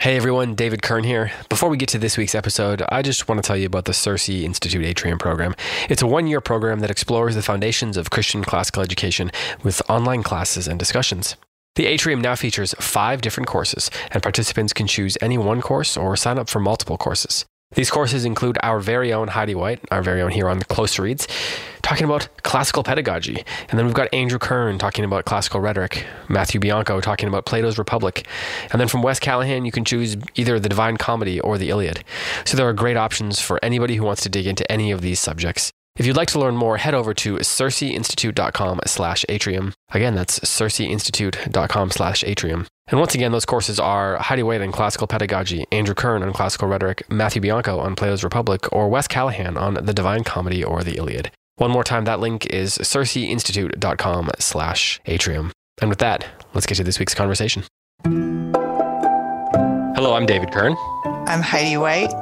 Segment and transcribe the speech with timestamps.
[0.00, 1.30] Hey everyone, David Kern here.
[1.50, 3.92] Before we get to this week's episode, I just want to tell you about the
[3.92, 5.54] CiRCE Institute Atrium program.
[5.90, 9.30] It's a one year program that explores the foundations of Christian classical education
[9.62, 11.36] with online classes and discussions.
[11.76, 16.16] The Atrium now features five different courses, and participants can choose any one course or
[16.16, 17.44] sign up for multiple courses.
[17.74, 21.28] These courses include our very own Heidi White, our very own here on Close Reads,
[21.90, 23.44] talking about classical pedagogy.
[23.68, 27.78] And then we've got Andrew Kern talking about classical rhetoric, Matthew Bianco talking about Plato's
[27.78, 28.28] Republic.
[28.70, 32.04] And then from Wes Callihan, you can choose either the Divine Comedy or the Iliad.
[32.44, 35.18] So there are great options for anybody who wants to dig into any of these
[35.18, 35.72] subjects.
[35.96, 39.74] If you'd like to learn more, head over to circeinstitute.com slash atrium.
[39.90, 42.68] Again, that's circeinstitute.com slash atrium.
[42.86, 46.68] And once again, those courses are Heidi White on classical pedagogy, Andrew Kern on classical
[46.68, 50.96] rhetoric, Matthew Bianco on Plato's Republic, or Wes Callihan on the Divine Comedy or the
[50.96, 51.32] Iliad.
[51.60, 55.52] One more time, that link is circeinstitute.com slash atrium.
[55.82, 57.64] And with that, let's get to this week's conversation.
[59.94, 60.74] Hello, I'm David Kern,
[61.26, 62.14] I'm Heidi White.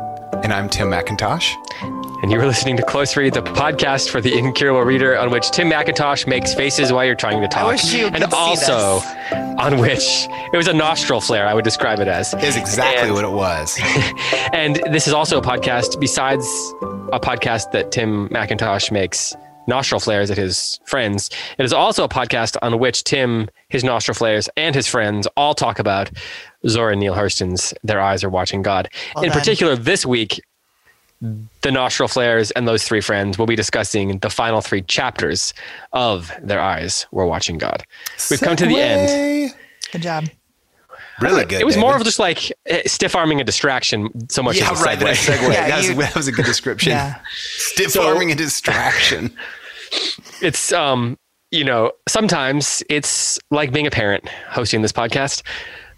[0.42, 1.54] And I'm Tim McIntosh.
[2.22, 5.50] And you are listening to Close Read, the podcast for the incurable reader, on which
[5.50, 7.68] Tim McIntosh makes faces while you're trying to talk.
[7.68, 8.98] wish you and also
[9.58, 12.34] on which it was a nostril flare, I would describe it as.
[12.34, 13.78] Is exactly And- what it was.
[14.52, 16.44] And this is also a podcast, besides
[17.12, 21.28] a podcast that Tim McIntosh makes nostril flares at his friends.
[21.58, 25.54] It is also a podcast on which Tim, his nostril flares, and his friends all
[25.54, 26.10] talk about
[26.66, 28.88] Zora Neale Hurston's Their Eyes Are Watching God.
[29.22, 30.40] In particular, this week,
[31.20, 35.52] the nostril flares and those three friends will be discussing the final three chapters
[35.92, 37.82] of Their Eyes Were Watching God.
[38.30, 39.54] We've come to the end.
[39.92, 40.24] Good job.
[41.20, 41.60] Really good.
[41.60, 44.80] It was more of just like eh, stiff arming a distraction so much yeah, as
[44.80, 44.98] a right.
[44.98, 45.00] segue.
[45.00, 45.52] That segue.
[45.52, 46.90] Yeah, that, was, you- that was a good description.
[46.90, 47.20] Yeah.
[47.34, 49.34] Stiff So- arming a distraction.
[50.42, 51.16] it's um
[51.50, 55.40] you know sometimes it's like being a parent hosting this podcast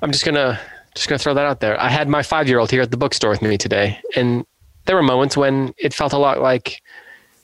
[0.00, 0.60] i'm just gonna
[0.94, 2.96] just gonna throw that out there i had my five year old here at the
[2.96, 4.46] bookstore with me today and
[4.90, 6.82] there were moments when it felt a lot like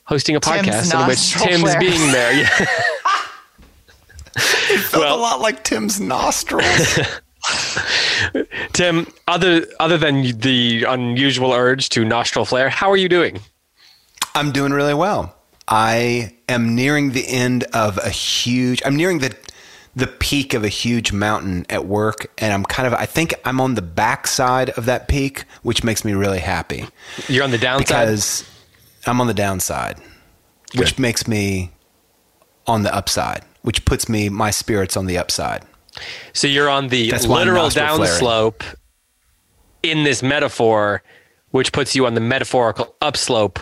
[0.03, 1.79] hosting a Tim's podcast in which nostril tim's flares.
[1.79, 2.49] being there yeah
[4.37, 6.99] Felt Well- a lot like Tim's nostrils.
[8.73, 13.39] tim other other than the unusual urge to nostril flare how are you doing
[14.35, 15.33] I'm doing really well.
[15.69, 18.83] I am nearing the end of a huge.
[18.85, 19.35] I'm nearing the
[19.97, 22.93] the peak of a huge mountain at work, and I'm kind of.
[22.93, 26.85] I think I'm on the backside of that peak, which makes me really happy
[27.27, 28.47] you're on the downside because
[29.07, 29.97] I'm on the downside,
[30.75, 31.71] which makes me
[32.67, 35.63] on the upside, which puts me my spirits on the upside.
[36.31, 38.61] so you're on the That's literal downslope
[39.81, 41.01] in this metaphor
[41.51, 43.57] which puts you on the metaphorical upslope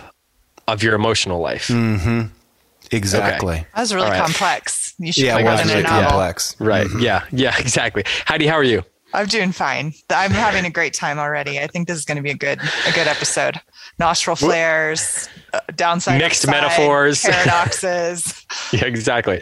[0.68, 2.28] of your emotional life Mm-hmm.
[2.92, 3.66] Exactly.
[3.74, 4.22] That was really All right.
[4.24, 4.85] complex.
[4.98, 6.10] You should Yeah, put it was in a really novel.
[6.10, 6.56] complex.
[6.60, 6.88] Right.
[7.00, 7.24] Yeah.
[7.32, 7.56] Yeah.
[7.60, 8.04] Exactly.
[8.26, 8.84] Heidi, how are you?
[9.14, 9.94] I'm doing fine.
[10.10, 11.58] I'm having a great time already.
[11.60, 13.62] I think this is going to be a good a good episode.
[13.98, 17.22] Nostril flares, uh, downside, Mixed upside, metaphors.
[17.70, 18.46] paradoxes.
[18.74, 18.84] Yeah.
[18.86, 19.42] Exactly.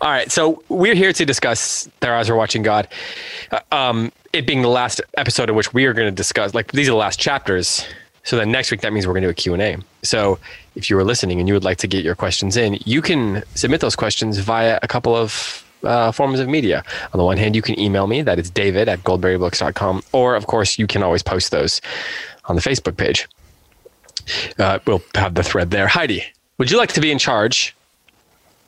[0.00, 0.30] All right.
[0.32, 2.88] So we're here to discuss "Their Eyes Are Watching God."
[3.50, 6.72] Uh, Um, it being the last episode in which we are going to discuss, like
[6.72, 7.86] these are the last chapters.
[8.24, 9.76] So then next week, that means we're going to do a Q and A.
[10.02, 10.38] So
[10.74, 13.42] if you were listening and you would like to get your questions in, you can
[13.54, 16.84] submit those questions via a couple of uh, forms of media.
[17.12, 18.22] On the one hand, you can email me.
[18.22, 20.02] That is david at goldberrybooks.com.
[20.12, 21.80] Or, of course, you can always post those
[22.44, 23.28] on the Facebook page.
[24.58, 25.88] Uh, we'll have the thread there.
[25.88, 26.24] Heidi,
[26.58, 27.74] would you like to be in charge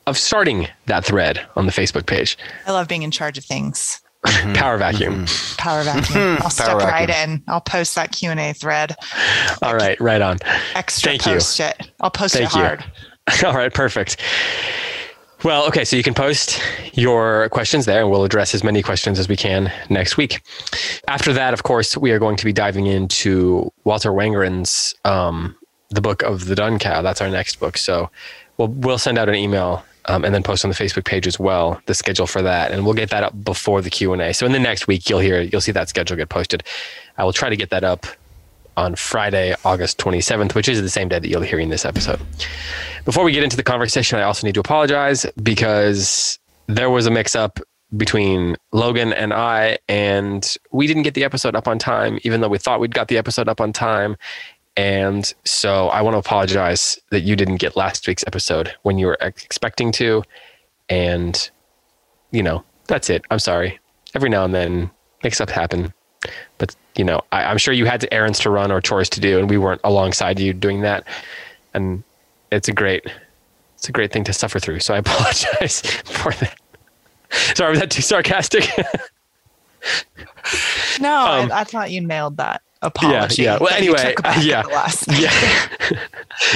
[0.05, 2.37] of starting that thread on the Facebook page?
[2.67, 4.01] I love being in charge of things.
[4.53, 5.25] Power vacuum.
[5.57, 6.37] Power vacuum.
[6.41, 7.43] I'll step Power right in.
[7.47, 8.95] I'll post that Q and A thread.
[9.61, 10.37] All right, right on.
[10.73, 11.35] Extra Thank you.
[11.37, 11.91] it.
[11.99, 12.85] I'll post Thank it
[13.41, 13.47] you.
[13.47, 14.17] All right, perfect.
[15.43, 16.59] Well, okay, so you can post
[16.93, 20.41] your questions there, and we'll address as many questions as we can next week.
[21.07, 25.55] After that, of course, we are going to be diving into Walter Wangerin's um,
[25.89, 27.03] The Book of the Dun Cow.
[27.03, 27.77] That's our next book.
[27.77, 28.09] So
[28.57, 31.39] we'll, we'll send out an email um, and then post on the Facebook page as
[31.39, 34.33] well the schedule for that, and we'll get that up before the Q and A.
[34.33, 36.63] So in the next week, you'll hear you'll see that schedule get posted.
[37.17, 38.05] I will try to get that up
[38.77, 42.19] on Friday, August 27th, which is the same day that you'll be hearing this episode.
[43.05, 47.11] Before we get into the conversation, I also need to apologize because there was a
[47.11, 47.59] mix up
[47.95, 52.49] between Logan and I, and we didn't get the episode up on time, even though
[52.49, 54.17] we thought we'd got the episode up on time.
[54.77, 59.07] And so I want to apologize that you didn't get last week's episode when you
[59.07, 60.23] were expecting to.
[60.89, 61.49] And,
[62.31, 63.23] you know, that's it.
[63.31, 63.79] I'm sorry.
[64.13, 64.91] Every now and then,
[65.23, 65.93] mix ups happen.
[66.57, 69.39] But, you know, I, am sure you had errands to run or chores to do,
[69.39, 71.05] and we weren't alongside you doing that.
[71.73, 72.03] And
[72.51, 73.05] it's a great,
[73.75, 74.81] it's a great thing to suffer through.
[74.81, 76.57] So I apologize for that.
[77.55, 78.67] Sorry, was that too sarcastic?
[80.99, 83.43] no, um, I, I, thought you nailed that apology.
[83.43, 83.57] Yeah, yeah.
[83.59, 84.63] Well, anyway, uh, yeah,
[85.09, 85.99] yeah.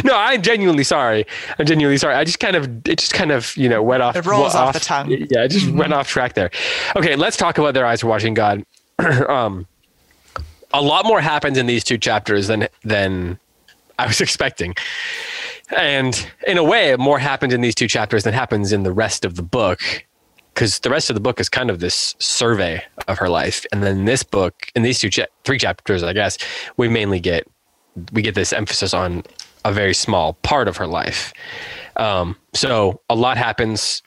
[0.04, 1.26] no, I'm genuinely sorry.
[1.58, 2.16] I'm genuinely sorry.
[2.16, 4.16] I just kind of, it just kind of, you know, went off.
[4.16, 5.10] It rolls off, off the tongue.
[5.10, 5.78] Yeah, it just mm-hmm.
[5.78, 6.52] went off track there.
[6.96, 8.66] Okay, let's talk about their eyes watching God.
[9.28, 9.68] um,
[10.74, 13.40] a lot more happens in these two chapters than than
[13.98, 14.76] I was expecting.
[15.76, 19.24] And in a way, more happened in these two chapters than happens in the rest
[19.24, 19.80] of the book
[20.60, 23.82] because the rest of the book is kind of this survey of her life, and
[23.82, 26.38] then this book, in these two cha- three chapters, I guess,
[26.76, 27.48] we mainly get
[28.12, 29.24] we get this emphasis on
[29.64, 31.32] a very small part of her life.
[31.96, 34.04] Um, so a lot happens.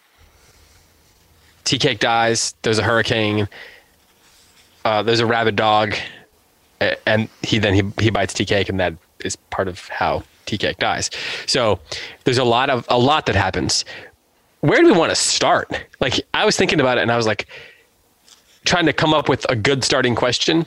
[1.65, 2.55] Tea cake dies.
[2.61, 3.49] There's a hurricane.
[4.85, 5.95] Uh, there's a rabid dog,
[7.07, 8.93] and he then he he bites tea cake, and that
[9.25, 11.09] is part of how tea cake dies.
[11.47, 11.81] So
[12.25, 13.87] there's a lot of a lot that happens
[14.63, 15.71] where do we want to start?
[16.01, 17.47] Like, I was thinking about it and I was like,
[18.65, 20.65] trying to come up with a good starting question.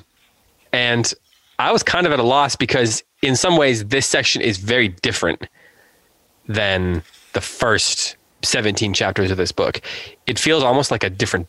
[0.74, 1.12] And
[1.60, 4.90] I was kind of at a loss because, in some ways, this section is very
[4.90, 5.48] different
[6.48, 7.04] than
[7.34, 9.82] the first 17 chapters of this book.
[10.28, 11.48] It feels almost like a different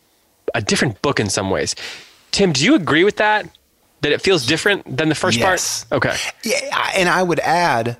[0.55, 1.75] a different book in some ways.
[2.31, 3.49] Tim, do you agree with that?
[4.01, 5.83] That it feels different than the first yes.
[5.83, 6.05] part?
[6.05, 6.17] Okay.
[6.43, 7.97] Yeah, and I would add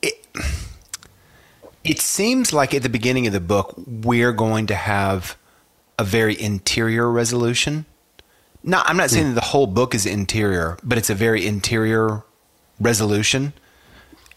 [0.00, 0.24] it,
[1.90, 5.36] it seems like at the beginning of the book, we're going to have
[5.98, 7.86] a very interior resolution.
[8.62, 9.34] No, I'm not saying mm.
[9.34, 12.24] that the whole book is interior, but it's a very interior
[12.80, 13.52] resolution.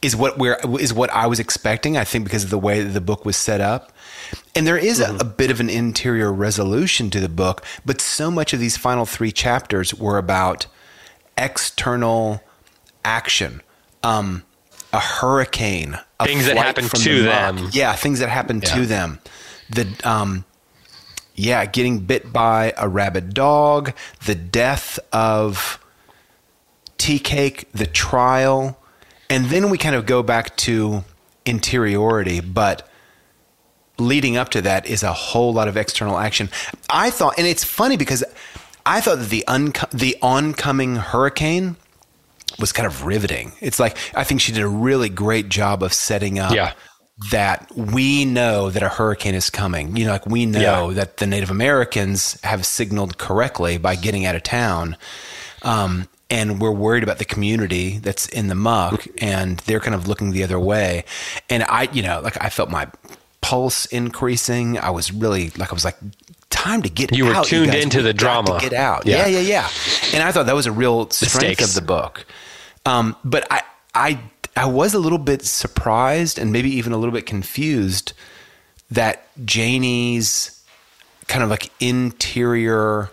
[0.01, 1.97] Is what we're is what I was expecting.
[1.97, 3.91] I think because of the way that the book was set up,
[4.55, 5.17] and there is mm-hmm.
[5.17, 7.65] a, a bit of an interior resolution to the book.
[7.85, 10.67] But so much of these final three chapters were about
[11.37, 12.41] external
[13.03, 13.61] action.
[14.01, 14.43] Um,
[14.93, 17.69] a hurricane, a things that happen to the them.
[17.71, 18.75] Yeah, things that happen yeah.
[18.75, 19.19] to them.
[19.69, 20.45] The um,
[21.35, 23.93] yeah, getting bit by a rabid dog,
[24.25, 25.83] the death of
[26.97, 28.77] tea cake, the trial,
[29.29, 31.03] and then we kind of go back to
[31.45, 32.87] interiority, but
[33.97, 36.49] leading up to that is a whole lot of external action.
[36.89, 38.23] I thought, and it's funny because
[38.85, 41.75] I thought that the unco- the oncoming hurricane
[42.59, 43.53] was kind of riveting.
[43.61, 46.73] It's like I think she did a really great job of setting up yeah.
[47.31, 49.95] that we know that a hurricane is coming.
[49.95, 50.95] You know, like we know yeah.
[50.95, 54.97] that the Native Americans have signaled correctly by getting out of town.
[55.61, 60.07] Um, and we're worried about the community that's in the muck and they're kind of
[60.07, 61.05] looking the other way.
[61.49, 62.87] And I, you know, like I felt my
[63.41, 64.77] pulse increasing.
[64.77, 65.97] I was really like, I was like,
[66.49, 67.37] time to get you out.
[67.37, 68.59] were tuned into the drama.
[68.59, 69.05] get out.
[69.05, 69.25] Yeah.
[69.25, 69.69] yeah, yeah, yeah.
[70.13, 72.25] And I thought that was a real strength of the book.
[72.89, 73.61] Um, but I,
[73.93, 74.19] I,
[74.55, 78.13] I was a little bit surprised and maybe even a little bit confused
[78.89, 80.63] that Janie's
[81.27, 83.11] kind of like interior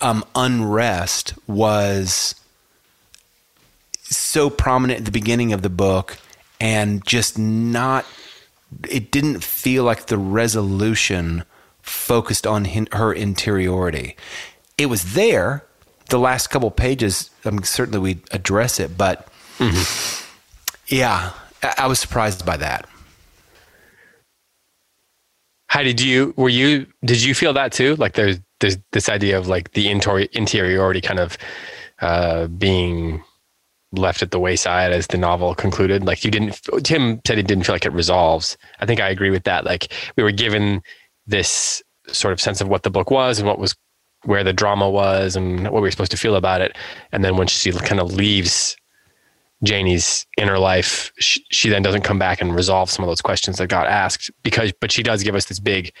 [0.00, 2.34] um, unrest was
[4.00, 6.16] so prominent at the beginning of the book
[6.58, 8.06] and just not
[8.88, 11.44] it didn't feel like the resolution
[11.82, 14.16] focused on her interiority.
[14.78, 15.67] It was there
[16.08, 20.24] the last couple pages, I mean, certainly we address it, but mm-hmm.
[20.94, 21.32] yeah,
[21.78, 22.88] I was surprised by that.
[25.66, 27.94] How did you, were you, did you feel that too?
[27.96, 31.36] Like there's, there's this idea of like the interiority kind of
[32.00, 33.22] uh, being
[33.92, 36.04] left at the wayside as the novel concluded.
[36.04, 38.56] Like you didn't, Tim said he didn't feel like it resolves.
[38.80, 39.64] I think I agree with that.
[39.64, 40.82] Like we were given
[41.26, 43.76] this sort of sense of what the book was and what was
[44.28, 46.76] where the drama was and what we were supposed to feel about it.
[47.12, 48.76] And then when she kind of leaves
[49.62, 53.56] Janie's inner life, she, she, then doesn't come back and resolve some of those questions
[53.56, 55.94] that got asked because, but she does give us this big,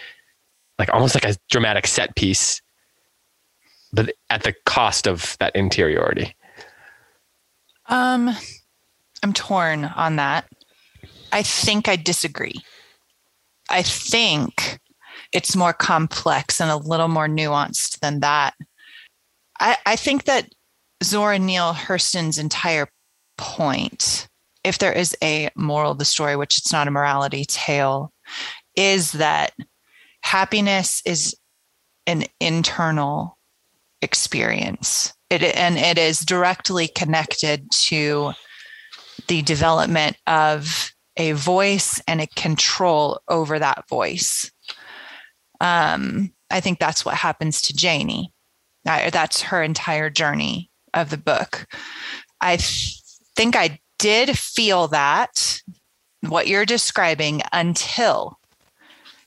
[0.78, 2.60] like almost like a dramatic set piece,
[3.94, 6.36] but at the cost of that interiority.
[7.86, 8.36] Um,
[9.22, 10.44] I'm torn on that.
[11.32, 12.60] I think I disagree.
[13.70, 14.80] I think
[15.32, 18.54] it's more complex and a little more nuanced than that.
[19.60, 20.52] I, I think that
[21.02, 22.88] Zora Neale Hurston's entire
[23.36, 24.28] point,
[24.64, 28.12] if there is a moral of the story, which it's not a morality tale,
[28.74, 29.52] is that
[30.22, 31.36] happiness is
[32.06, 33.38] an internal
[34.02, 35.12] experience.
[35.30, 38.32] It, and it is directly connected to
[39.26, 44.50] the development of a voice and a control over that voice.
[45.60, 48.32] Um, I think that's what happens to Janie.
[48.84, 51.66] that's her entire journey of the book.
[52.40, 53.00] I th-
[53.36, 55.60] think I did feel that
[56.20, 58.38] what you're describing until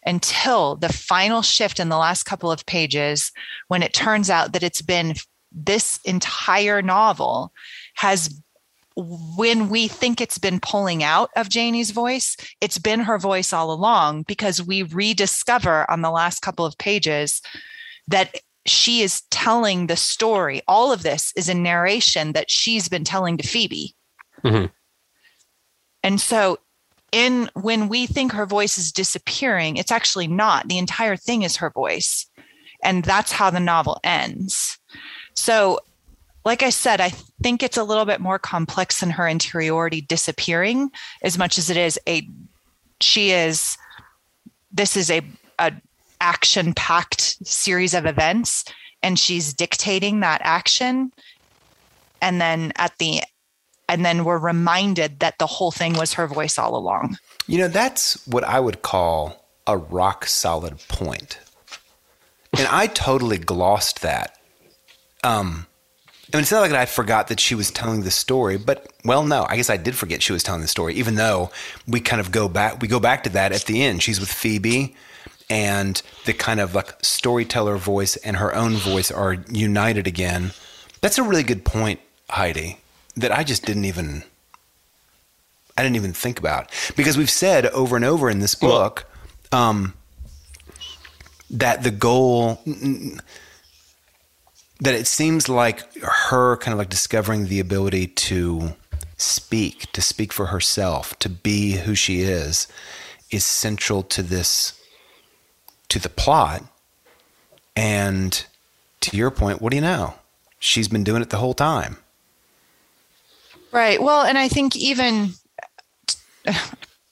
[0.04, 3.32] until the final shift in the last couple of pages
[3.68, 5.14] when it turns out that it's been
[5.52, 7.54] this entire novel
[7.96, 8.42] has
[9.02, 13.72] when we think it's been pulling out of Janie's voice, it's been her voice all
[13.72, 17.42] along because we rediscover on the last couple of pages
[18.08, 20.62] that she is telling the story.
[20.68, 23.96] All of this is a narration that she's been telling to Phoebe.
[24.44, 24.68] Mm-hmm.
[26.04, 26.60] And so
[27.12, 30.68] in when we think her voice is disappearing, it's actually not.
[30.68, 32.28] The entire thing is her voice.
[32.84, 34.80] And that's how the novel ends.
[35.36, 35.80] So,
[36.44, 37.10] like I said, I
[37.44, 41.78] think it's a little bit more complex than her interiority disappearing as much as it
[41.78, 42.28] is a
[43.00, 43.78] she is
[44.72, 45.22] this is a,
[45.60, 45.74] a
[46.20, 48.64] action packed series of events
[49.04, 51.12] and she's dictating that action
[52.22, 53.22] and then at the
[53.90, 57.18] and then we're reminded that the whole thing was her voice all along.
[57.46, 61.40] You know, that's what I would call a rock solid point.
[62.58, 64.38] And I totally glossed that.
[65.26, 65.68] Um,
[66.34, 69.24] I mean, it's not like I forgot that she was telling the story, but well,
[69.24, 71.52] no, I guess I did forget she was telling the story, even though
[71.88, 74.02] we kind of go back, we go back to that at the end.
[74.02, 74.96] She's with Phoebe
[75.50, 80.52] and the kind of like storyteller voice and her own voice are united again.
[81.02, 82.78] That's a really good point, Heidi
[83.16, 84.24] that I just didn't even
[85.78, 89.06] I didn't even think about because we've said over and over in this book
[89.52, 89.94] um,
[91.50, 92.62] that the goal
[94.82, 98.74] that it seems like her kind of like discovering the ability to
[99.16, 102.68] speak, to speak for herself, to be who she is,
[103.30, 104.82] is central to this
[105.90, 106.64] to the plot.
[107.76, 108.44] And
[109.02, 110.16] to your point, what do you know?
[110.60, 111.98] She's been doing it the whole time.
[113.72, 114.02] Right.
[114.02, 115.34] Well, and I think even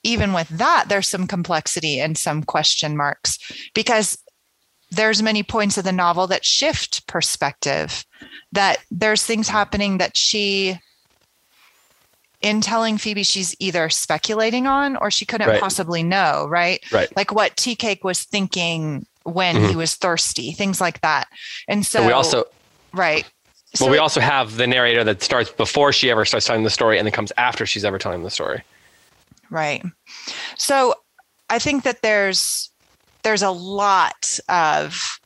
[0.04, 3.38] even with that there's some complexity and some question marks
[3.74, 4.18] because
[4.92, 8.06] there's many points of the novel that shift perspective
[8.52, 10.80] that there's things happening that she
[12.42, 15.60] in telling Phoebe she's either speculating on or she couldn't right.
[15.60, 16.82] possibly know, right?
[16.92, 17.14] Right.
[17.16, 19.70] Like what tea cake was thinking when mm-hmm.
[19.70, 21.28] he was thirsty, things like that.
[21.68, 22.46] And so and we also
[22.94, 23.30] right.
[23.76, 26.70] So but we also have the narrator that starts before she ever starts telling the
[26.70, 28.64] story and then comes after she's ever telling the story.
[29.52, 29.84] Right.
[30.58, 30.96] So
[31.50, 32.69] I think that there's
[33.24, 35.20] there's a lot of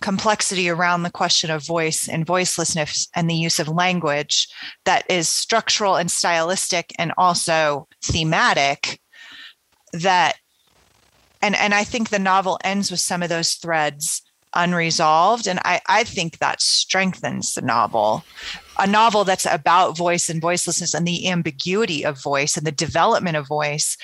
[0.00, 4.46] complexity around the question of voice and voicelessness and the use of language
[4.84, 9.00] that is structural and stylistic and also thematic
[9.92, 10.36] that
[11.42, 14.22] and and I think the novel ends with some of those threads
[14.56, 15.46] unresolved.
[15.46, 18.24] And I, I think that strengthens the novel.
[18.78, 23.36] A novel that's about voice and voicelessness and the ambiguity of voice and the development
[23.36, 23.96] of voice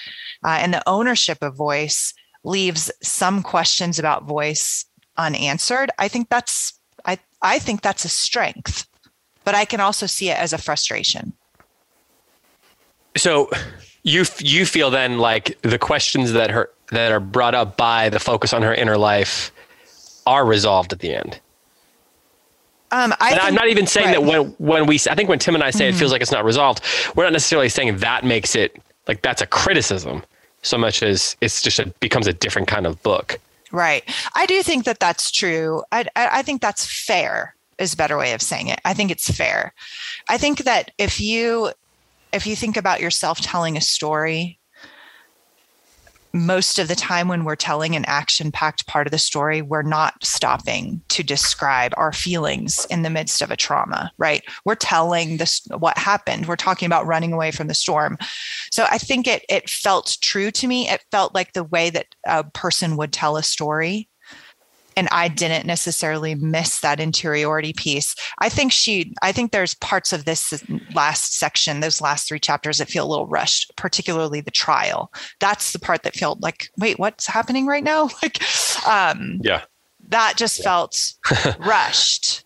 [0.45, 4.85] uh, and the ownership of voice leaves some questions about voice
[5.17, 5.91] unanswered.
[5.99, 8.87] I think that's I, I think that's a strength,
[9.45, 11.33] but I can also see it as a frustration.
[13.17, 13.51] So
[14.03, 18.21] you you feel then like the questions that her that are brought up by the
[18.21, 19.53] focus on her inner life
[20.27, 21.41] are resolved at the end.
[22.91, 24.21] Um, I am not even saying right.
[24.21, 25.97] that when when we I think when Tim and I say mm-hmm.
[25.97, 26.83] it feels like it's not resolved,
[27.17, 28.77] we're not necessarily saying that makes it
[29.09, 30.23] like that's a criticism
[30.63, 33.39] so much as it's just a, becomes a different kind of book.
[33.71, 34.05] Right.
[34.35, 35.83] I do think that that's true.
[35.93, 38.81] I I think that's fair is a better way of saying it.
[38.85, 39.75] I think it's fair.
[40.29, 41.73] I think that if you
[42.33, 44.59] if you think about yourself telling a story
[46.33, 49.83] most of the time when we're telling an action packed part of the story, we're
[49.83, 54.43] not stopping to describe our feelings in the midst of a trauma, right?
[54.65, 56.47] We're telling this what happened.
[56.47, 58.19] We're talking about running away from the storm.
[58.71, 60.89] So I think it it felt true to me.
[60.89, 64.09] It felt like the way that a person would tell a story
[64.97, 68.15] and I didn't necessarily miss that interiority piece.
[68.39, 70.63] I think she, I think there's parts of this
[70.95, 75.13] last section, those last three chapters that feel a little rushed, particularly the trial.
[75.41, 78.11] That's the part that felt like, wait, what's happening right now?
[78.23, 78.41] Like,
[78.87, 79.63] um, yeah,
[80.11, 80.65] that just yeah.
[80.65, 81.15] felt
[81.59, 82.45] rushed.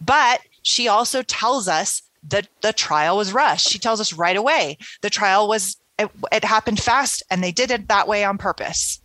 [0.00, 3.68] But she also tells us that the trial was rushed.
[3.68, 7.70] She tells us right away the trial was, it, it happened fast and they did
[7.70, 9.00] it that way on purpose.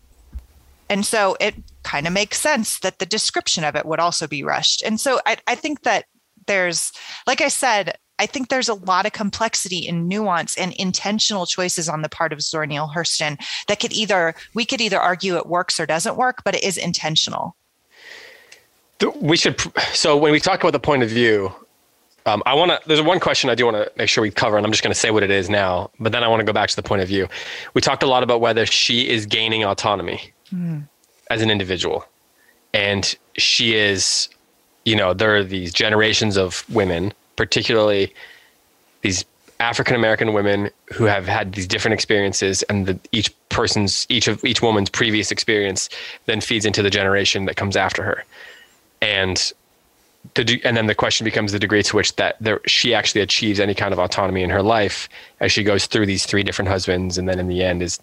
[0.90, 4.44] And so it kind of makes sense that the description of it would also be
[4.44, 4.82] rushed.
[4.84, 6.06] And so I, I think that
[6.48, 6.92] there's,
[7.28, 11.90] like I said, I think there's a lot of complexity and nuance and intentional choices
[11.90, 15.48] on the part of Zora Neale Hurston that could either, we could either argue it
[15.48, 17.56] works or doesn't work, but it is intentional.
[19.16, 19.60] We should,
[19.94, 21.52] so when we talk about the point of view,
[22.28, 22.80] um, I want to.
[22.88, 24.94] There's one question I do want to make sure we cover, and I'm just going
[24.94, 25.90] to say what it is now.
[26.00, 27.28] But then I want to go back to the point of view.
[27.74, 30.88] We talked a lot about whether she is gaining autonomy mm.
[31.32, 32.06] As an individual,
[32.74, 34.30] and she is.
[34.84, 38.14] You know, there are these generations of women, particularly
[39.02, 39.24] these
[39.60, 44.44] African American women who have had these different experiences, and the, each person's, each of
[44.44, 45.88] each woman's previous experience,
[46.26, 48.26] then feeds into the generation that comes after her,
[49.02, 49.54] and
[50.36, 53.60] the and then the question becomes the degree to which that there, she actually achieves
[53.60, 55.10] any kind of autonomy in her life
[55.40, 58.00] as she goes through these three different husbands and then in the end is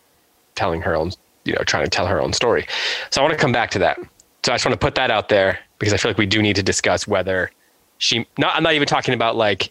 [0.54, 1.12] telling her own
[1.48, 2.66] you know trying to tell her own story.
[3.10, 3.98] So i want to come back to that.
[4.44, 6.42] So i just want to put that out there because i feel like we do
[6.42, 7.50] need to discuss whether
[7.98, 9.70] she not i'm not even talking about like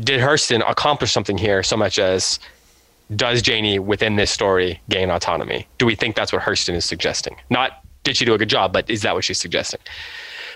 [0.00, 2.38] did hurston accomplish something here so much as
[3.16, 5.66] does janie within this story gain autonomy?
[5.78, 7.36] Do we think that's what hurston is suggesting?
[7.48, 9.80] Not did she do a good job but is that what she's suggesting?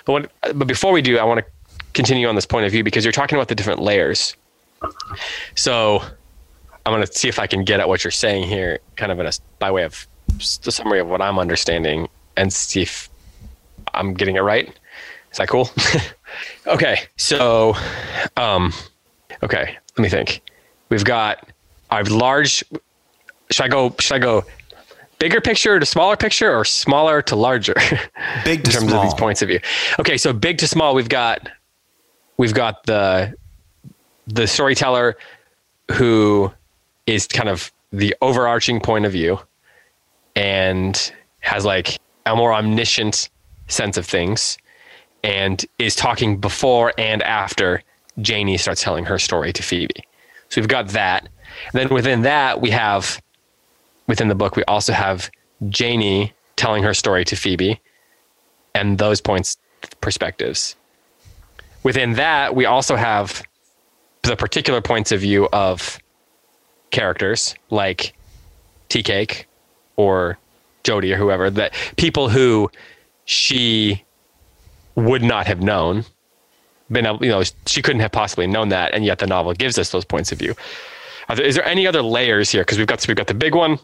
[0.05, 1.47] But, when, but before we do, I want to
[1.95, 4.35] continue on this point of view because you're talking about the different layers.
[5.55, 6.03] So
[6.85, 9.21] I'm going to see if I can get at what you're saying here, kind of
[9.21, 10.07] in a by way of
[10.39, 13.09] the summary of what I'm understanding, and see if
[13.95, 14.69] I'm getting it right.
[15.31, 15.71] Is that cool?
[16.67, 17.75] okay, so
[18.37, 18.73] um,
[19.43, 20.41] okay, let me think.
[20.89, 21.49] We've got
[21.91, 22.65] I've large.
[23.51, 23.95] Should I go?
[23.99, 24.45] Should I go
[25.19, 27.75] bigger picture to smaller picture or smaller to larger?
[28.45, 28.97] Big to in terms small.
[28.97, 29.61] of these points of view.
[30.01, 31.49] Okay, so big to small, we've got
[32.39, 33.35] we've got the
[34.27, 35.17] the storyteller
[35.93, 36.53] who
[37.07, 39.39] is kind of the overarching point of view
[40.37, 43.29] and has like a more omniscient
[43.69, 44.59] sense of things
[45.25, 47.83] and is talking before and after
[48.21, 50.05] Janie starts telling her story to Phoebe.
[50.49, 51.29] So we've got that.
[51.73, 53.23] then within that, we have
[54.07, 55.31] within the book, we also have
[55.69, 57.81] Janie telling her story to Phoebe
[58.75, 59.57] and those points
[60.01, 60.77] perspectives.
[61.83, 63.43] Within that, we also have
[64.23, 65.99] the particular points of view of
[66.91, 68.15] characters like
[68.89, 69.47] Tea Cake
[69.97, 70.39] or
[70.85, 72.71] Jody or whoever, that people who
[73.25, 74.03] she
[74.95, 76.05] would not have known.
[76.91, 79.79] Been, able, you know, she couldn't have possibly known that, and yet the novel gives
[79.79, 80.55] us those points of view.
[81.35, 82.63] There, is there any other layers here?
[82.63, 83.79] Because we've got we've got the big one,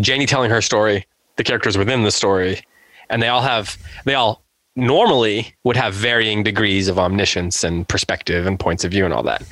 [0.00, 2.62] Janie telling her story, the characters within the story,
[3.10, 4.42] and they all have they all
[4.74, 9.22] normally would have varying degrees of omniscience and perspective and points of view and all
[9.22, 9.42] that.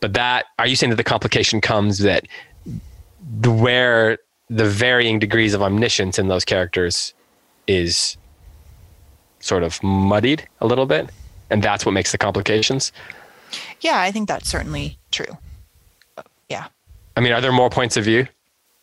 [0.00, 2.26] But that are you saying that the complication comes that
[3.44, 7.14] where the varying degrees of omniscience in those characters
[7.66, 8.16] is
[9.40, 11.10] sort of muddied a little bit
[11.50, 12.92] and that's what makes the complications?
[13.80, 15.38] Yeah, I think that's certainly true.
[16.48, 16.66] Yeah.
[17.16, 18.26] I mean, are there more points of view?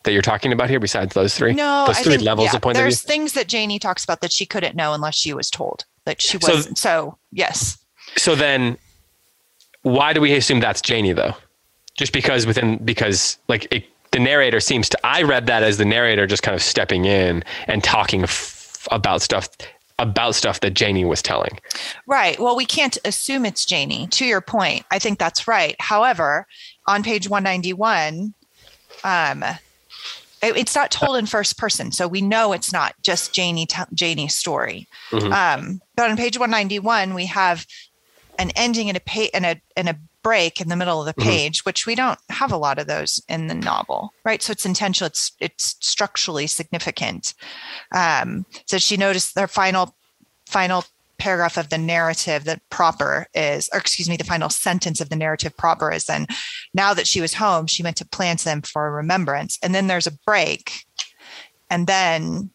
[0.04, 1.52] that you're talking about here besides those three?
[1.52, 2.84] No, those three think, levels yeah, of point of view.
[2.84, 6.22] There's things that Janie talks about that she couldn't know unless she was told that
[6.22, 6.78] she wasn't.
[6.78, 7.78] So, so yes.
[8.16, 8.76] So then,
[9.82, 11.34] why do we assume that's Janie though?
[11.96, 15.84] Just because within because like it, the narrator seems to I read that as the
[15.84, 19.48] narrator just kind of stepping in and talking f- about stuff
[19.98, 21.58] about stuff that Janie was telling.
[22.06, 22.38] Right.
[22.38, 24.06] Well, we can't assume it's Janie.
[24.12, 25.74] To your point, I think that's right.
[25.80, 26.46] However,
[26.86, 28.34] on page 191,
[29.02, 29.44] um,
[30.42, 34.36] it's not told in first person, so we know it's not just Janie t- Janie's
[34.36, 34.86] story.
[35.10, 35.32] Mm-hmm.
[35.32, 37.66] Um, but on page 191, we have
[38.38, 41.12] an ending and a pa- and a and a break in the middle of the
[41.12, 41.30] mm-hmm.
[41.30, 41.68] page, mm-hmm.
[41.68, 44.42] which we don't have a lot of those in the novel, right?
[44.42, 45.06] So it's intentional.
[45.06, 47.34] It's it's structurally significant.
[47.94, 49.94] Um, so she noticed their final
[50.46, 50.84] final
[51.18, 55.16] paragraph of the narrative that proper is, or excuse me, the final sentence of the
[55.16, 56.26] narrative proper is then
[56.72, 59.58] now that she was home, she meant to plant them for remembrance.
[59.62, 60.84] And then there's a break.
[61.70, 62.50] And then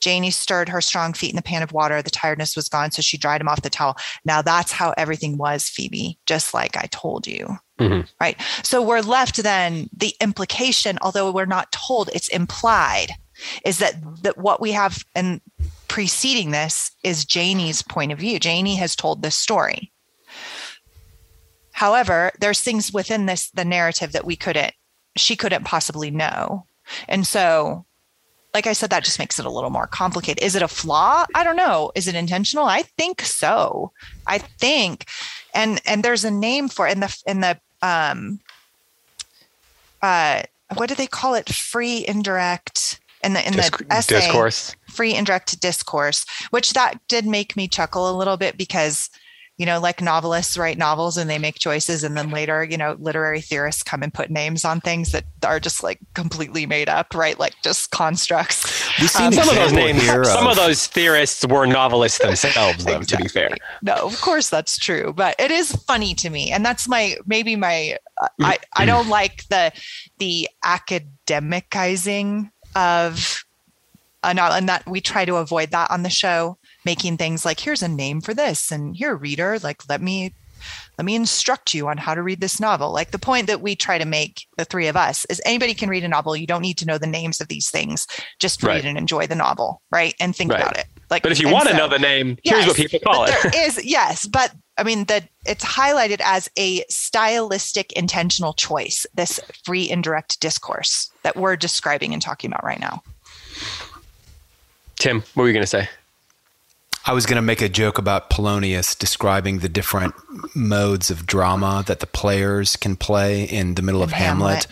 [0.00, 2.02] Janie stirred her strong feet in the pan of water.
[2.02, 3.96] The tiredness was gone, so she dried him off the towel.
[4.24, 7.58] Now that's how everything was, Phoebe, just like I told you.
[7.78, 8.06] Mm-hmm.
[8.20, 8.40] Right.
[8.62, 13.12] So we're left then the implication, although we're not told, it's implied,
[13.64, 15.40] is that that what we have and
[15.88, 18.38] preceding this is Janie's point of view.
[18.38, 19.90] Janie has told this story.
[21.72, 24.74] However, there's things within this the narrative that we couldn't
[25.16, 26.66] she couldn't possibly know.
[27.08, 27.86] And so
[28.52, 30.42] like I said that just makes it a little more complicated.
[30.42, 31.24] Is it a flaw?
[31.34, 31.92] I don't know.
[31.94, 32.64] Is it intentional?
[32.64, 33.92] I think so.
[34.26, 35.06] I think
[35.54, 38.40] and and there's a name for it in the in the um
[40.02, 40.42] uh
[40.76, 41.48] what do they call it?
[41.52, 44.74] Free indirect in the in Disc- the essay discourse.
[44.88, 49.10] free indirect discourse which that did make me chuckle a little bit because
[49.60, 52.96] you know like novelists write novels and they make choices and then later you know
[52.98, 57.14] literary theorists come and put names on things that are just like completely made up
[57.14, 57.38] right?
[57.38, 58.64] Like just constructs.
[59.00, 62.18] We see Um, Some of those names, here some of- of those theorists were novelists
[62.26, 63.02] themselves, though.
[63.02, 63.50] To be fair,
[63.82, 67.54] No, of course that's true, but it is funny to me, and that's my maybe
[67.56, 69.72] my uh, I I don't like the
[70.18, 73.44] the academicizing of
[74.22, 77.60] a novel, and that we try to avoid that on the show, making things like
[77.60, 80.34] here's a name for this, and here reader, like let me
[80.98, 82.92] let me instruct you on how to read this novel.
[82.92, 85.88] Like the point that we try to make the three of us is anybody can
[85.88, 86.36] read a novel.
[86.36, 88.06] You don't need to know the names of these things.
[88.38, 88.84] Just read Right.
[88.84, 90.14] and enjoy the novel, right?
[90.20, 90.60] And think Right.
[90.60, 90.86] about it.
[91.08, 93.30] Like, but if you want to know the name, here's what people call it.
[93.30, 99.06] There is yes, but I mean that it's highlighted as a stylistic intentional choice.
[99.14, 103.02] This free indirect discourse that we're describing and talking about right now.
[104.98, 105.88] Tim, what were you going to say?
[107.06, 110.14] I was going to make a joke about Polonius describing the different
[110.54, 114.64] modes of drama that the players can play in the middle of Hamlet.
[114.64, 114.66] Hamlet.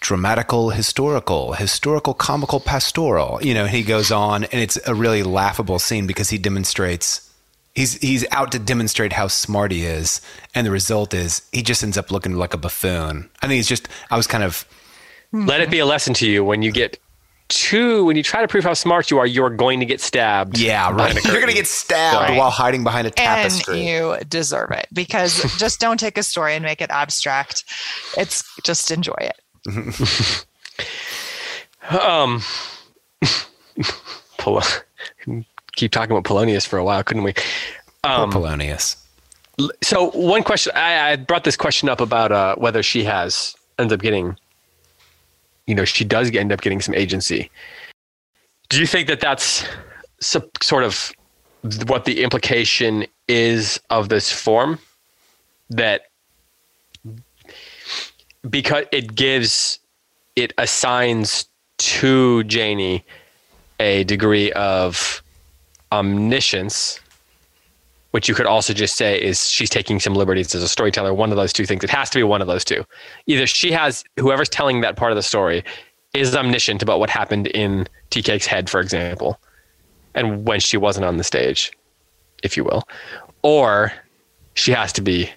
[0.00, 3.38] Dramatical, historical, historical, comical, pastoral.
[3.42, 7.30] You know, he goes on, and it's a really laughable scene because he demonstrates
[7.74, 10.20] he's he's out to demonstrate how smart he is,
[10.54, 13.28] and the result is he just ends up looking like a buffoon.
[13.42, 14.64] I think he's just I was kind of
[15.32, 16.98] Let it be a lesson to you when you get
[17.50, 20.58] too, when you try to prove how smart you are, you're going to get stabbed.
[20.58, 21.22] yeah right.
[21.24, 22.38] You're gonna get stabbed Right.
[22.38, 23.80] while hiding behind a tapestry.
[23.80, 27.64] And you deserve it because just don't take a story and make it abstract.
[28.16, 29.36] It's just enjoy it.
[31.90, 32.40] Um,
[34.38, 34.62] Pol-
[35.74, 37.32] keep talking about Polonius for a while, couldn't we?
[38.04, 38.96] Poor Polonius.
[39.82, 43.92] So one question, I, I brought this question up about uh, whether she has ends
[43.92, 44.36] up getting,
[45.70, 47.48] you know, she does end up getting some agency.
[48.68, 49.64] Do you think that that's
[50.20, 51.12] sort of
[51.86, 54.80] what the implication is of this form?
[55.70, 56.02] That
[58.48, 59.78] because it gives,
[60.34, 61.46] it assigns
[61.78, 63.04] to Janie
[63.78, 65.22] a degree of
[65.92, 66.99] omniscience
[68.10, 71.14] which you could also just say is she's taking some liberties as a storyteller.
[71.14, 71.84] One of those two things.
[71.84, 72.84] It has to be one of those two.
[73.26, 75.64] Either she has whoever's telling that part of the story
[76.14, 79.40] is omniscient about what happened in Cake's head, for example,
[80.14, 81.72] and when she wasn't on the stage,
[82.42, 82.82] if you will,
[83.42, 83.92] or
[84.54, 85.30] she has to be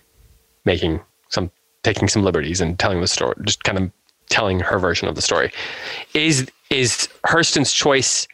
[0.65, 1.51] making some
[1.83, 3.91] taking some liberties and telling the story, just kind of
[4.29, 5.51] telling her version of the story.
[6.13, 8.27] Is is Hurston's choice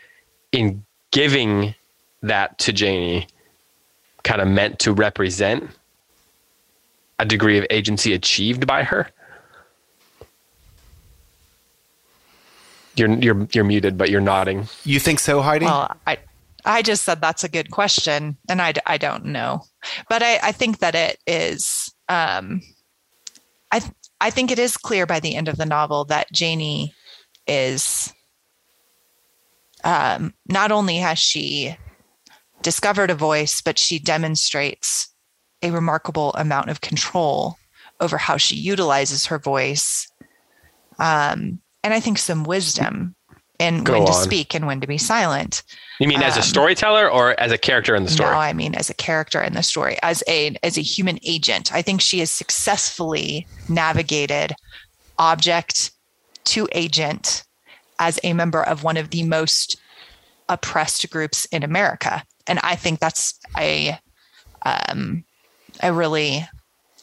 [0.54, 1.75] in giving
[2.21, 3.28] that to Janie?
[4.24, 5.70] Kind of meant to represent
[7.20, 9.10] a degree of agency achieved by her?
[12.96, 14.68] You're you're you're muted, but you're nodding.
[14.84, 15.66] You think so, Heidi?
[15.66, 16.18] Well, I
[16.66, 19.64] I just said that's a good question, and I, I don't know,
[20.10, 21.94] but I, I think that it is.
[22.10, 22.62] Um,
[23.72, 23.82] I
[24.20, 26.94] I think it is clear by the end of the novel that Janie
[27.48, 28.14] is.
[29.86, 31.78] Um, not only has she
[32.62, 35.13] discovered a voice, but she demonstrates
[35.62, 37.58] a remarkable amount of control
[38.00, 40.08] over how she utilizes her voice,
[41.00, 43.15] um, and I think some wisdom
[43.60, 44.24] in Go when to on.
[44.24, 45.63] speak and when to be silent.
[46.00, 48.32] You mean as a Um, storyteller or as a character in the story?
[48.32, 51.74] No, I mean as a character in the story, as a as a human agent.
[51.74, 54.56] I think she has successfully navigated
[55.17, 55.91] object
[56.45, 57.43] to agent
[58.00, 59.76] as a member of one of the most
[60.48, 63.98] oppressed groups in America, and I think that's a
[64.64, 65.24] um,
[65.82, 66.46] a really,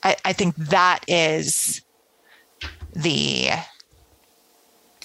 [0.03, 1.81] I, I think that is
[2.95, 3.49] the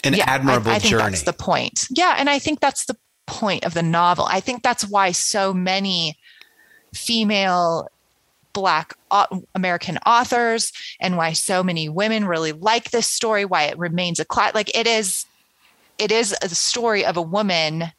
[0.04, 1.12] An yeah, admirable I, I think journey.
[1.12, 1.88] that's the point.
[1.90, 4.26] Yeah, and I think that's the point of the novel.
[4.30, 6.18] I think that's why so many
[6.94, 7.88] female
[8.54, 8.96] black
[9.56, 14.26] American authors and why so many women really like this story, why it remains a
[14.26, 15.26] class like it is
[15.98, 17.94] it is a story of a woman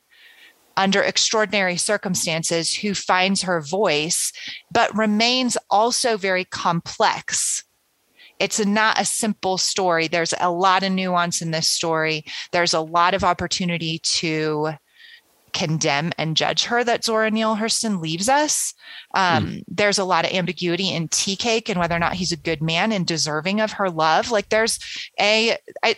[0.76, 4.32] under extraordinary circumstances who finds her voice
[4.70, 7.64] but remains also very complex
[8.38, 10.08] it's not a simple story.
[10.08, 12.24] There's a lot of nuance in this story.
[12.50, 14.72] There's a lot of opportunity to
[15.52, 18.74] condemn and judge her that Zora Neale Hurston leaves us.
[19.14, 22.37] Um, There's a lot of ambiguity in Tea Cake and whether or not he's a
[22.37, 24.30] good man and deserving of her love.
[24.30, 24.78] Like there's
[25.20, 25.96] a, I,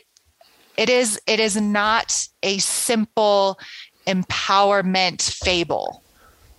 [0.76, 3.58] it is, it is not a simple
[4.06, 6.02] empowerment fable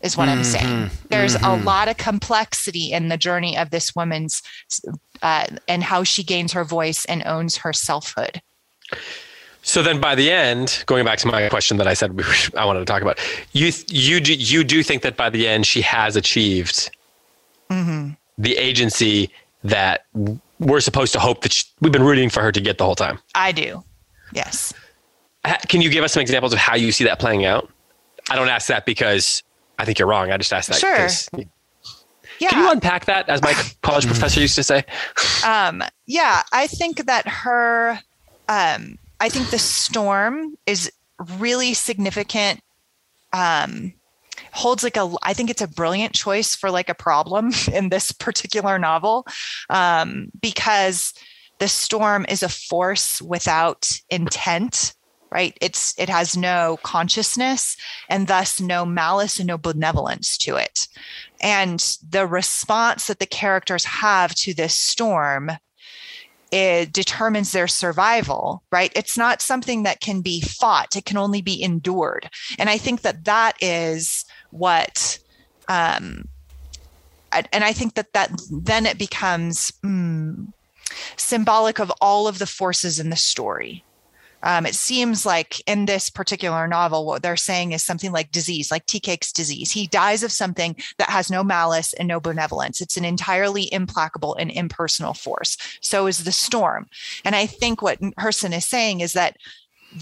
[0.02, 0.92] is what I'm saying.
[1.10, 4.42] There's a lot of complexity in the journey of this woman's
[5.22, 8.42] uh, and how she gains her voice and owns her selfhood.
[9.64, 12.12] So then, by the end, going back to my question that I said
[12.56, 13.20] I wanted to talk about,
[13.52, 16.92] you you do, you do think that by the end she has achieved
[17.72, 18.12] mm-hmm.
[18.38, 19.32] the agency
[19.64, 20.06] that
[20.60, 22.96] we're supposed to hope that she, we've been rooting for her to get the whole
[22.96, 23.18] time.
[23.34, 23.84] I do.
[24.34, 24.72] Yes.
[25.68, 27.70] Can you give us some examples of how you see that playing out?
[28.30, 29.44] I don't ask that because
[29.78, 30.32] I think you're wrong.
[30.32, 30.80] I just ask that.
[30.80, 31.46] Sure.
[32.40, 32.50] Yeah.
[32.50, 34.84] Can you unpack that, as my college professor used to say?
[35.46, 38.00] Um, yeah, I think that her,
[38.50, 40.92] um, I think the storm is
[41.38, 42.62] really significant.
[43.32, 43.94] Um,
[44.52, 48.12] holds like a, I think it's a brilliant choice for like a problem in this
[48.12, 49.28] particular novel,
[49.70, 51.14] um, because
[51.60, 54.95] the storm is a force without intent
[55.36, 55.58] right?
[55.60, 57.76] It's it has no consciousness
[58.08, 60.88] and thus no malice and no benevolence to it.
[61.42, 61.78] And
[62.10, 65.52] the response that the characters have to this storm
[66.52, 68.94] it determines their survival right?
[68.96, 70.96] It's not something that can be fought.
[70.96, 72.30] It can only be endured.
[72.58, 75.20] And i think that that is what
[75.68, 76.30] um
[77.52, 80.54] and i think that that then it becomes mm,
[81.18, 83.84] symbolic of all of the forces in the story
[84.46, 88.70] um, it seems like in this particular novel, what they're saying is something like disease,
[88.70, 89.72] like tea cake's disease.
[89.72, 92.80] He dies of something that has no malice and no benevolence.
[92.80, 95.58] It's an entirely implacable and impersonal force.
[95.82, 96.86] So is the storm.
[97.26, 99.36] And I think what Hurston is saying is that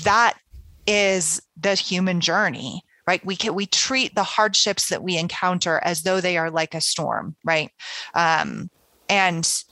[0.03, 0.37] that
[0.85, 6.03] is the human journey right we can we treat the hardships that we encounter as
[6.03, 7.71] though they are like a storm right
[8.15, 8.69] um,
[9.07, 9.63] and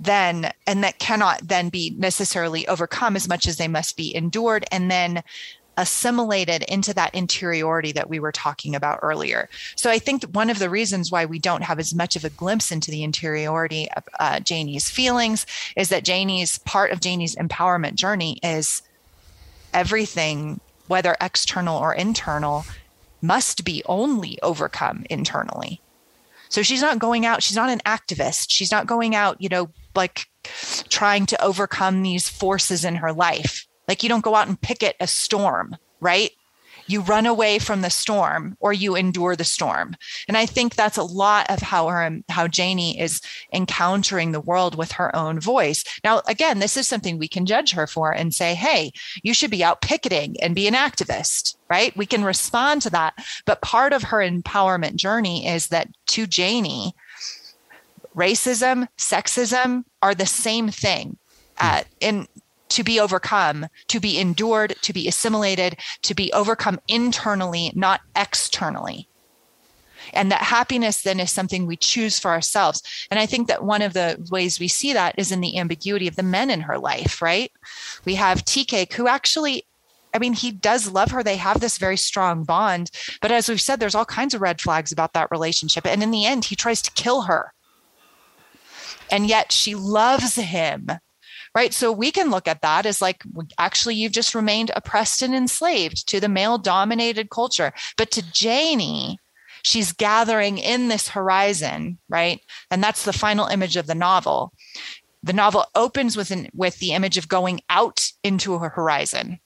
[0.00, 4.64] then and that cannot then be necessarily overcome as much as they must be endured
[4.72, 5.22] and then
[5.76, 9.48] assimilated into that interiority that we were talking about earlier.
[9.76, 12.30] So I think one of the reasons why we don't have as much of a
[12.30, 17.94] glimpse into the interiority of uh, Janie's feelings is that Janie's part of Janie's empowerment
[17.94, 18.82] journey is
[19.72, 22.64] everything, whether external or internal,
[23.22, 25.80] must be only overcome internally.
[26.50, 28.46] So she's not going out, she's not an activist.
[28.48, 30.26] She's not going out, you know, like
[30.88, 33.66] trying to overcome these forces in her life.
[33.88, 36.30] Like you don't go out and picket a storm, right?
[36.90, 39.96] You run away from the storm or you endure the storm.
[40.26, 43.20] And I think that's a lot of how her, how Janie is
[43.52, 45.84] encountering the world with her own voice.
[46.02, 48.90] Now, again, this is something we can judge her for and say, hey,
[49.22, 51.96] you should be out picketing and be an activist, right?
[51.96, 53.14] We can respond to that.
[53.44, 56.94] But part of her empowerment journey is that to Janie,
[58.16, 61.16] racism, sexism are the same thing.
[61.58, 62.26] Uh, in
[62.70, 69.06] to be overcome, to be endured, to be assimilated, to be overcome internally, not externally.
[70.12, 72.82] And that happiness then is something we choose for ourselves.
[73.10, 76.08] And I think that one of the ways we see that is in the ambiguity
[76.08, 77.52] of the men in her life, right?
[78.04, 79.66] We have Tea Cake, who actually,
[80.12, 81.22] I mean, he does love her.
[81.22, 82.90] They have this very strong bond.
[83.20, 85.86] But as we've said, there's all kinds of red flags about that relationship.
[85.86, 87.52] And in the end, he tries to kill her.
[89.10, 90.90] And yet she loves him
[91.54, 91.74] right?
[91.74, 93.22] So we can look at that as like,
[93.58, 97.72] actually, you've just remained oppressed and enslaved to the male dominated culture.
[97.96, 99.18] But to Janie,
[99.62, 102.40] she's gathering in this horizon, right?
[102.70, 104.52] And that's the final image of the novel.
[105.22, 109.40] The novel opens with an, with the image of going out into a horizon.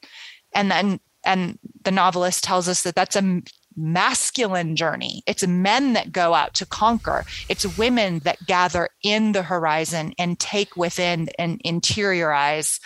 [0.54, 3.42] And then and the novelist tells us that that's a
[3.76, 5.22] masculine journey.
[5.26, 7.24] It's men that go out to conquer.
[7.48, 12.80] It's women that gather in the horizon and take within and interiorize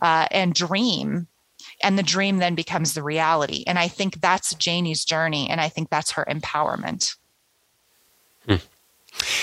[0.00, 1.26] uh, and dream.
[1.82, 3.64] And the dream then becomes the reality.
[3.66, 5.48] And I think that's Janie's journey.
[5.48, 7.16] And I think that's her empowerment.
[8.46, 8.54] Hmm.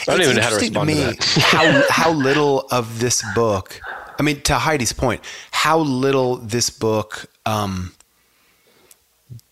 [0.08, 3.00] I don't it's even know how to respond to, me to how, how little of
[3.00, 3.80] this book,
[4.20, 7.94] I mean, to Heidi's point, how little this book um,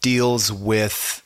[0.01, 1.22] deals with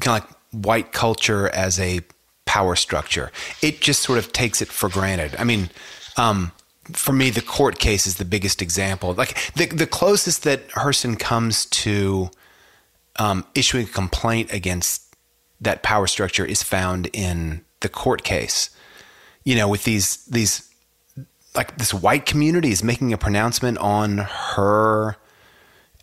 [0.00, 2.00] kind of like white culture as a
[2.46, 3.32] power structure.
[3.62, 5.34] It just sort of takes it for granted.
[5.38, 5.70] I mean,
[6.16, 6.52] um,
[6.92, 9.14] for me, the court case is the biggest example.
[9.14, 12.30] Like the the closest that Hurston comes to
[13.16, 15.16] um, issuing a complaint against
[15.60, 18.70] that power structure is found in the court case.
[19.44, 20.70] You know, with these these
[21.54, 25.16] like this white community is making a pronouncement on her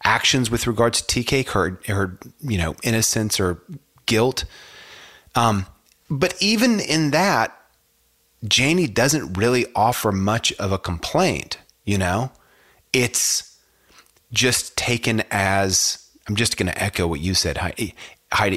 [0.03, 3.61] actions with regards to Tea Cake her her you know innocence or
[4.05, 4.45] guilt.
[5.35, 5.65] Um,
[6.09, 7.57] but even in that,
[8.45, 11.57] Janie doesn't really offer much of a complaint.
[11.85, 12.31] You know,
[12.93, 13.57] it's
[14.33, 17.57] just taken as I'm just going to echo what you said.
[17.57, 17.93] Heidi.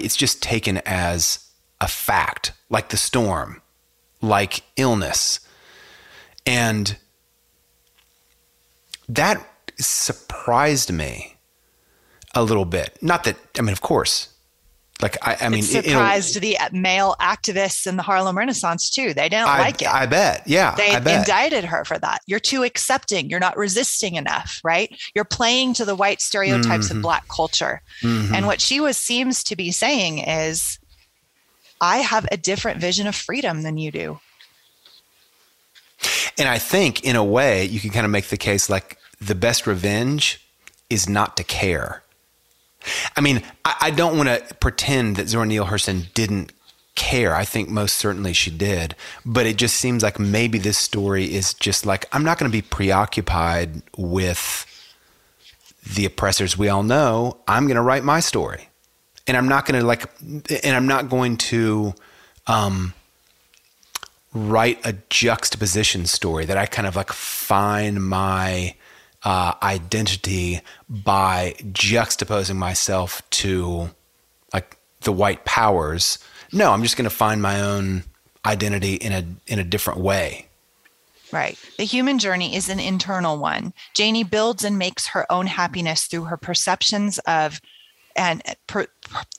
[0.00, 3.60] It's just taken as a fact, like the storm,
[4.20, 5.40] like illness,
[6.46, 6.96] and
[9.08, 9.46] that
[9.78, 11.33] surprised me
[12.34, 12.98] a little bit.
[13.00, 14.28] Not that I mean, of course,
[15.02, 19.12] like I, I mean, it surprised the male activists in the Harlem Renaissance too.
[19.12, 19.88] They didn't I, like it.
[19.88, 20.44] I bet.
[20.46, 21.20] Yeah, they bet.
[21.20, 22.20] indicted her for that.
[22.26, 23.28] You're too accepting.
[23.28, 24.96] You're not resisting enough, right?
[25.14, 26.98] You're playing to the white stereotypes mm-hmm.
[26.98, 27.82] of black culture.
[28.02, 28.34] Mm-hmm.
[28.34, 30.78] And what she was seems to be saying is,
[31.80, 34.20] I have a different vision of freedom than you do.
[36.38, 39.34] And I think, in a way, you can kind of make the case like the
[39.34, 40.40] best revenge
[40.88, 42.03] is not to care
[43.16, 46.52] I mean, I, I don't want to pretend that Zora Neale Hurston didn't
[46.94, 47.34] care.
[47.34, 48.94] I think most certainly she did.
[49.24, 52.56] But it just seems like maybe this story is just like, I'm not going to
[52.56, 54.66] be preoccupied with
[55.94, 57.38] the oppressors we all know.
[57.48, 58.68] I'm going to write my story.
[59.26, 61.94] And I'm not going to like, and I'm not going to,
[62.46, 62.94] um,
[64.34, 68.74] write a juxtaposition story that I kind of like find my
[69.24, 73.90] uh, identity by juxtaposing myself to
[74.52, 76.18] like the white powers.
[76.52, 78.04] No, I'm just going to find my own
[78.44, 80.46] identity in a in a different way.
[81.32, 81.58] Right.
[81.78, 83.72] The human journey is an internal one.
[83.94, 87.60] Janie builds and makes her own happiness through her perceptions of
[88.16, 88.86] and per,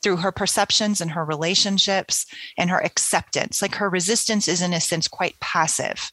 [0.04, 2.26] through her perceptions and her relationships
[2.58, 3.62] and her acceptance.
[3.62, 6.12] Like her resistance is in a sense quite passive.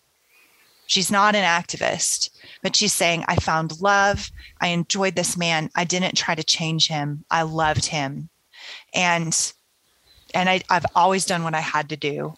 [0.93, 2.29] She's not an activist,
[2.63, 4.31] but she's saying, I found love.
[4.61, 5.71] I enjoyed this man.
[5.75, 7.25] I didn't try to change him.
[7.31, 8.29] I loved him.
[8.93, 9.35] And
[10.35, 12.35] and I, I've always done what I had to do.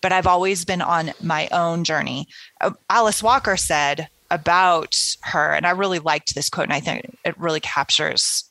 [0.00, 2.28] But I've always been on my own journey.
[2.62, 7.18] Uh, Alice Walker said about her, and I really liked this quote, and I think
[7.26, 8.50] it really captures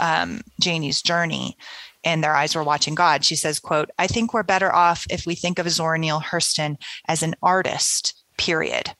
[0.00, 1.56] um, Janie's journey
[2.06, 3.24] and their eyes were watching God.
[3.24, 6.76] She says, quote, I think we're better off if we think of Zora Neale Hurston
[7.08, 8.94] as an artist, period,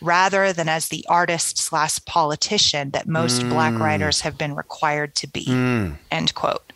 [0.00, 3.50] rather than as the artist slash politician that most mm.
[3.50, 5.96] black writers have been required to be, mm.
[6.10, 6.70] end quote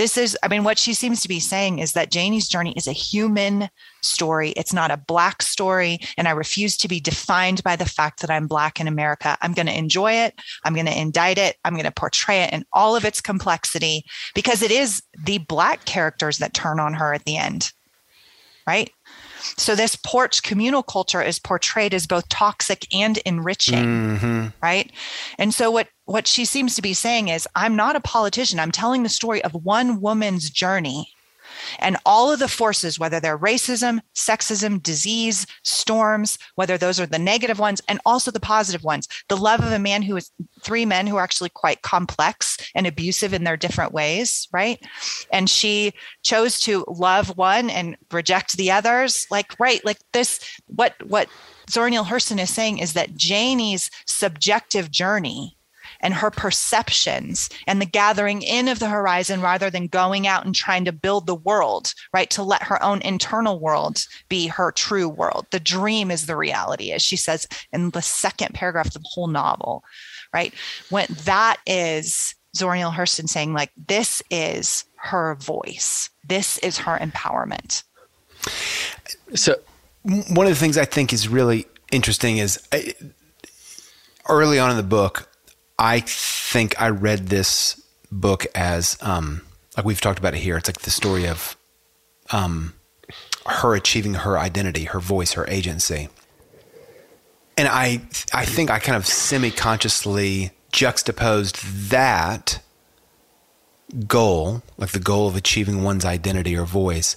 [0.00, 2.86] this is, I mean, what she seems to be saying is that Janie's journey is
[2.86, 3.68] a human
[4.00, 4.52] story.
[4.52, 5.98] It's not a black story.
[6.16, 9.36] And I refuse to be defined by the fact that I'm black in America.
[9.42, 10.40] I'm going to enjoy it.
[10.64, 11.58] I'm going to indict it.
[11.66, 15.84] I'm going to portray it in all of its complexity because it is the black
[15.84, 17.70] characters that turn on her at the end.
[18.66, 18.90] Right.
[19.56, 24.46] So this porch communal culture is portrayed as both toxic and enriching, mm-hmm.
[24.62, 24.90] right?
[25.38, 28.58] And so what what she seems to be saying is I'm not a politician.
[28.58, 31.08] I'm telling the story of one woman's journey
[31.78, 37.18] and all of the forces, whether they're racism, sexism, disease, storms, whether those are the
[37.18, 39.08] negative ones and also the positive ones.
[39.28, 40.30] The love of a man who is
[40.62, 44.84] three men who are actually quite complex and abusive in their different ways, right?
[45.32, 45.92] And she
[46.22, 49.26] chose to love one and reject the others.
[49.30, 51.28] Like, right, like this, what, what
[51.68, 55.56] Zora Neale Hurston is saying is that Janie's subjective journey
[56.00, 60.54] and her perceptions and the gathering in of the horizon rather than going out and
[60.54, 62.30] trying to build the world, right?
[62.30, 65.46] To let her own internal world be her true world.
[65.50, 69.28] The dream is the reality, as she says in the second paragraph of the whole
[69.28, 69.84] novel,
[70.32, 70.54] right?
[70.88, 76.98] When that is Zora Neale Hurston saying, like, this is her voice, this is her
[76.98, 77.84] empowerment.
[79.34, 79.56] So,
[80.02, 82.94] one of the things I think is really interesting is I,
[84.28, 85.28] early on in the book,
[85.80, 89.40] I think I read this book as um,
[89.76, 90.58] like we've talked about it here.
[90.58, 91.56] It's like the story of
[92.30, 92.74] um,
[93.46, 96.08] her achieving her identity, her voice, her agency.
[97.56, 101.56] And I I think I kind of semi-consciously juxtaposed
[101.90, 102.62] that
[104.06, 107.16] goal, like the goal of achieving one's identity or voice,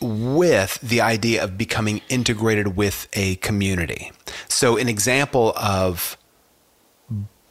[0.00, 4.12] with the idea of becoming integrated with a community.
[4.48, 6.16] So, an example of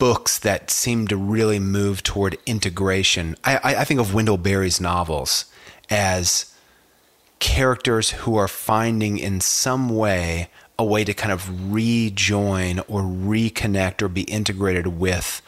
[0.04, 3.38] books that seem to really move toward integration.
[3.46, 5.46] I, I think of Wendell Berry's novels
[5.90, 6.54] as
[7.40, 14.02] characters who are finding in some way a way to kind of rejoin or reconnect
[14.02, 15.42] or be integrated with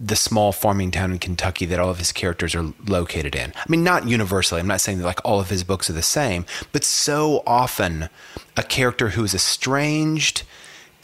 [0.00, 3.52] the small farming town in Kentucky that all of his characters are located in.
[3.54, 4.60] I mean, not universally.
[4.60, 8.08] I'm not saying that like all of his books are the same, but so often
[8.56, 10.42] a character who is estranged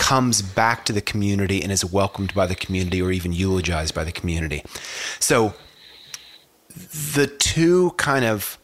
[0.00, 4.02] comes back to the community and is welcomed by the community or even eulogized by
[4.02, 4.64] the community.
[5.18, 5.54] So
[7.14, 8.58] the two kind of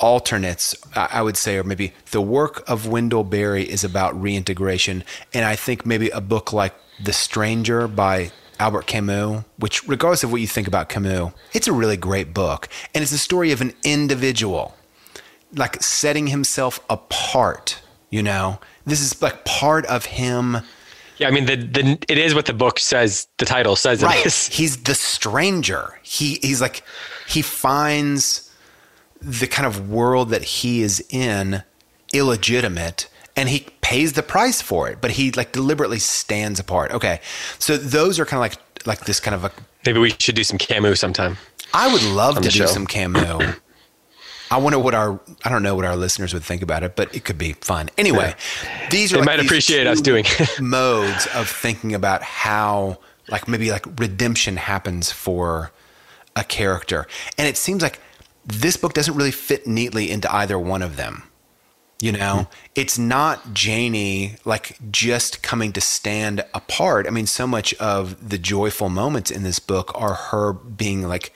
[0.00, 5.04] alternates, I would say, or maybe the work of Wendell Berry is about reintegration.
[5.34, 6.74] And I think maybe a book like
[7.04, 11.74] The Stranger by Albert Camus, which, regardless of what you think about Camus, it's a
[11.74, 12.70] really great book.
[12.94, 14.74] And it's the story of an individual,
[15.54, 20.58] like setting himself apart, you know, this is like part of him
[21.18, 23.28] Yeah, I mean, the, the it is what the book says.
[23.38, 24.18] The title says right.
[24.20, 24.46] it is.
[24.52, 25.98] He's the stranger.
[26.02, 26.82] He he's like
[27.26, 28.50] he finds
[29.22, 31.62] the kind of world that he is in
[32.12, 37.20] illegitimate and he pays the price for it but he like deliberately stands apart okay
[37.58, 39.52] so those are kind of like like this kind of a
[39.86, 41.36] maybe we should do some camus sometime
[41.74, 42.66] i would love to do show.
[42.66, 43.54] some camus
[44.50, 47.14] I wonder what our I don't know what our listeners would think about it, but
[47.14, 47.88] it could be fun.
[47.96, 48.34] Anyway,
[48.90, 50.24] these are they like might appreciate us doing
[50.60, 52.98] modes of thinking about how
[53.28, 55.70] like maybe like redemption happens for
[56.34, 57.06] a character.
[57.38, 58.00] And it seems like
[58.44, 61.24] this book doesn't really fit neatly into either one of them.
[62.00, 62.48] You know, mm.
[62.74, 67.06] it's not Janie like just coming to stand apart.
[67.06, 71.34] I mean, so much of the joyful moments in this book are her being like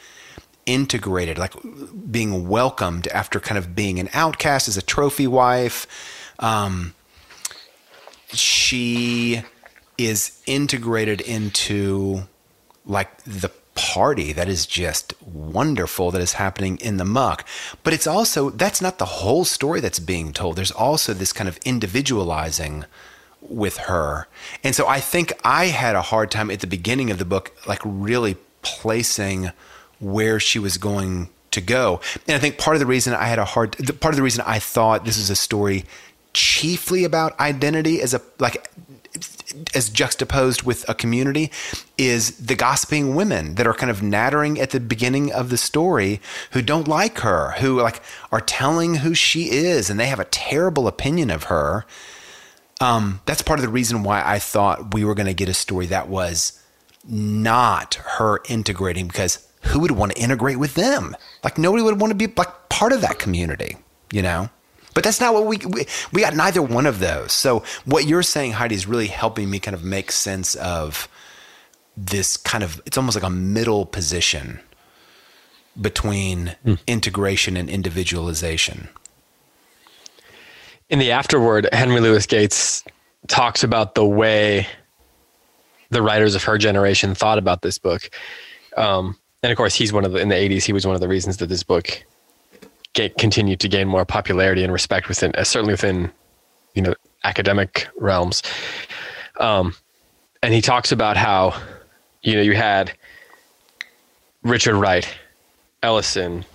[0.66, 1.54] integrated, like
[2.10, 5.86] being welcomed after kind of being an outcast as a trophy wife.
[6.38, 6.94] Um,
[8.32, 9.42] she
[9.96, 12.22] is integrated into
[12.84, 17.46] like the party that is just wonderful that is happening in the muck.
[17.82, 20.56] But it's also, that's not the whole story that's being told.
[20.56, 22.84] There's also this kind of individualizing
[23.40, 24.26] with her.
[24.62, 27.52] And so I think I had a hard time at the beginning of the book,
[27.66, 29.50] like really placing
[30.04, 32.00] where she was going to go.
[32.26, 34.44] And I think part of the reason I had a hard part of the reason
[34.46, 35.84] I thought this is a story
[36.32, 38.70] chiefly about identity as a like
[39.74, 41.50] as juxtaposed with a community
[41.96, 46.20] is the gossiping women that are kind of nattering at the beginning of the story
[46.50, 48.02] who don't like her, who like
[48.32, 51.86] are telling who she is and they have a terrible opinion of her.
[52.80, 55.54] Um, that's part of the reason why I thought we were going to get a
[55.54, 56.60] story that was
[57.06, 61.16] not her integrating because who would want to integrate with them?
[61.42, 63.76] Like nobody would want to be like part of that community,
[64.12, 64.48] you know?
[64.94, 67.32] But that's not what we, we, we got neither one of those.
[67.32, 71.08] So what you're saying, Heidi, is really helping me kind of make sense of
[71.96, 74.60] this kind of it's almost like a middle position
[75.80, 76.78] between mm.
[76.86, 78.88] integration and individualization.
[80.88, 82.84] In the afterword, Henry Louis Gates
[83.26, 84.66] talks about the way
[85.90, 88.10] the writers of her generation thought about this book.
[88.76, 90.64] Um, and of course, he's one of the in the '80s.
[90.64, 92.02] He was one of the reasons that this book
[92.94, 96.10] get, continued to gain more popularity and respect within, uh, certainly within,
[96.74, 98.42] you know, academic realms.
[99.38, 99.74] Um,
[100.42, 101.60] and he talks about how,
[102.22, 102.96] you know, you had
[104.42, 105.06] Richard Wright,
[105.82, 106.46] Ellison,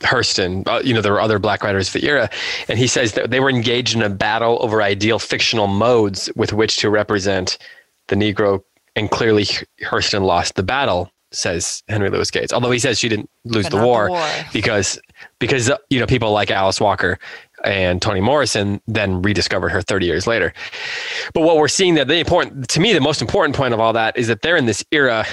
[0.00, 2.30] Hurston, uh, you know, there were other black writers of the era.
[2.68, 6.52] And he says that they were engaged in a battle over ideal fictional modes with
[6.52, 7.58] which to represent
[8.06, 8.62] the Negro.
[8.94, 9.44] And clearly,
[9.82, 12.52] Hurston lost the battle says Henry Louis Gates.
[12.52, 14.98] Although he says she didn't lose the war, the war, because
[15.38, 17.18] because you know people like Alice Walker
[17.64, 20.52] and Toni Morrison then rediscovered her 30 years later.
[21.32, 23.92] But what we're seeing that the important to me the most important point of all
[23.92, 25.24] that is that they're in this era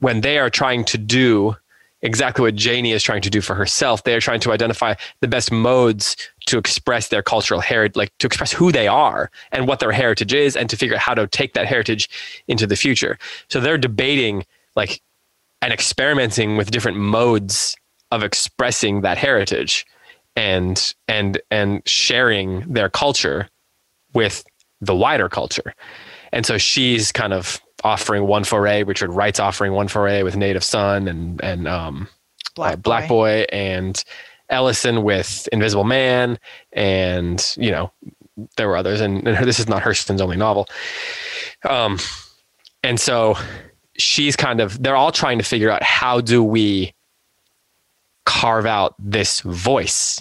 [0.00, 1.56] when they are trying to do
[2.04, 4.04] exactly what Janie is trying to do for herself.
[4.04, 8.26] They are trying to identify the best modes to express their cultural heritage, like to
[8.26, 11.26] express who they are and what their heritage is, and to figure out how to
[11.26, 12.08] take that heritage
[12.46, 13.18] into the future.
[13.48, 14.44] So they're debating
[14.76, 15.00] like
[15.64, 17.74] and experimenting with different modes
[18.10, 19.86] of expressing that heritage
[20.36, 23.48] and and and sharing their culture
[24.12, 24.44] with
[24.82, 25.74] the wider culture.
[26.32, 28.82] And so she's kind of offering one foray.
[28.82, 32.08] Richard Wright's offering one foray with Native Son and and um,
[32.54, 33.46] Black, uh, Black Boy.
[33.46, 34.04] Boy and
[34.50, 36.38] Ellison with Invisible Man,
[36.74, 37.90] and you know
[38.58, 39.00] there were others.
[39.00, 40.68] And, and this is not Hurston's only novel.
[41.66, 41.98] Um,
[42.82, 43.38] and so
[43.96, 46.92] she's kind of they're all trying to figure out how do we
[48.26, 50.20] carve out this voice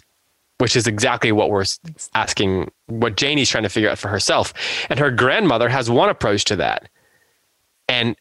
[0.60, 1.66] which is exactly what we're
[2.14, 4.54] asking what janie's trying to figure out for herself.
[4.90, 6.90] And her grandmother has one approach to that.
[7.90, 8.16] And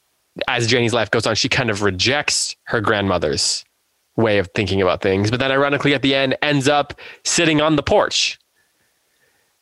[0.49, 3.65] as janie's life goes on she kind of rejects her grandmother's
[4.17, 7.77] way of thinking about things but then ironically at the end ends up sitting on
[7.77, 8.39] the porch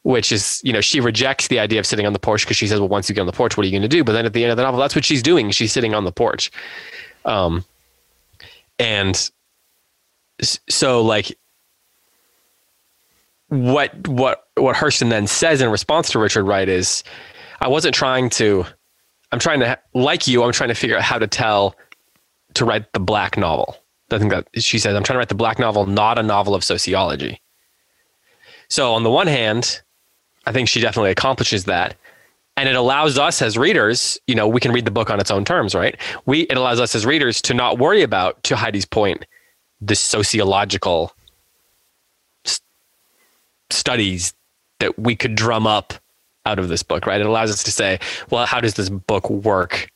[0.03, 2.67] which is, you know, she rejects the idea of sitting on the porch because she
[2.67, 4.03] says, well, once you get on the porch, what are you going to do?
[4.03, 5.51] But then at the end of the novel, that's what she's doing.
[5.51, 6.51] She's sitting on the porch.
[7.25, 7.65] Um,
[8.79, 9.31] and
[10.43, 11.37] so like
[13.49, 17.05] what, what, what Hurston then says in response to Richard Wright is,
[17.61, 18.65] I wasn't trying to,
[19.33, 21.77] I'm trying to, like you, I'm trying to figure out how to tell,
[22.55, 23.77] to write the black novel.
[24.11, 26.55] I think that she says, I'm trying to write the black novel, not a novel
[26.55, 27.41] of sociology.
[28.69, 29.83] So on the one hand,
[30.51, 31.95] I think she definitely accomplishes that.
[32.57, 35.31] And it allows us as readers, you know, we can read the book on its
[35.31, 35.97] own terms, right?
[36.27, 39.27] We it allows us as readers to not worry about, to Heidi's point,
[39.81, 41.13] the sociological
[42.45, 42.65] st-
[43.71, 44.35] studies
[44.81, 45.95] that we could drum up
[46.45, 47.21] out of this book, right?
[47.21, 49.89] It allows us to say, well, how does this book work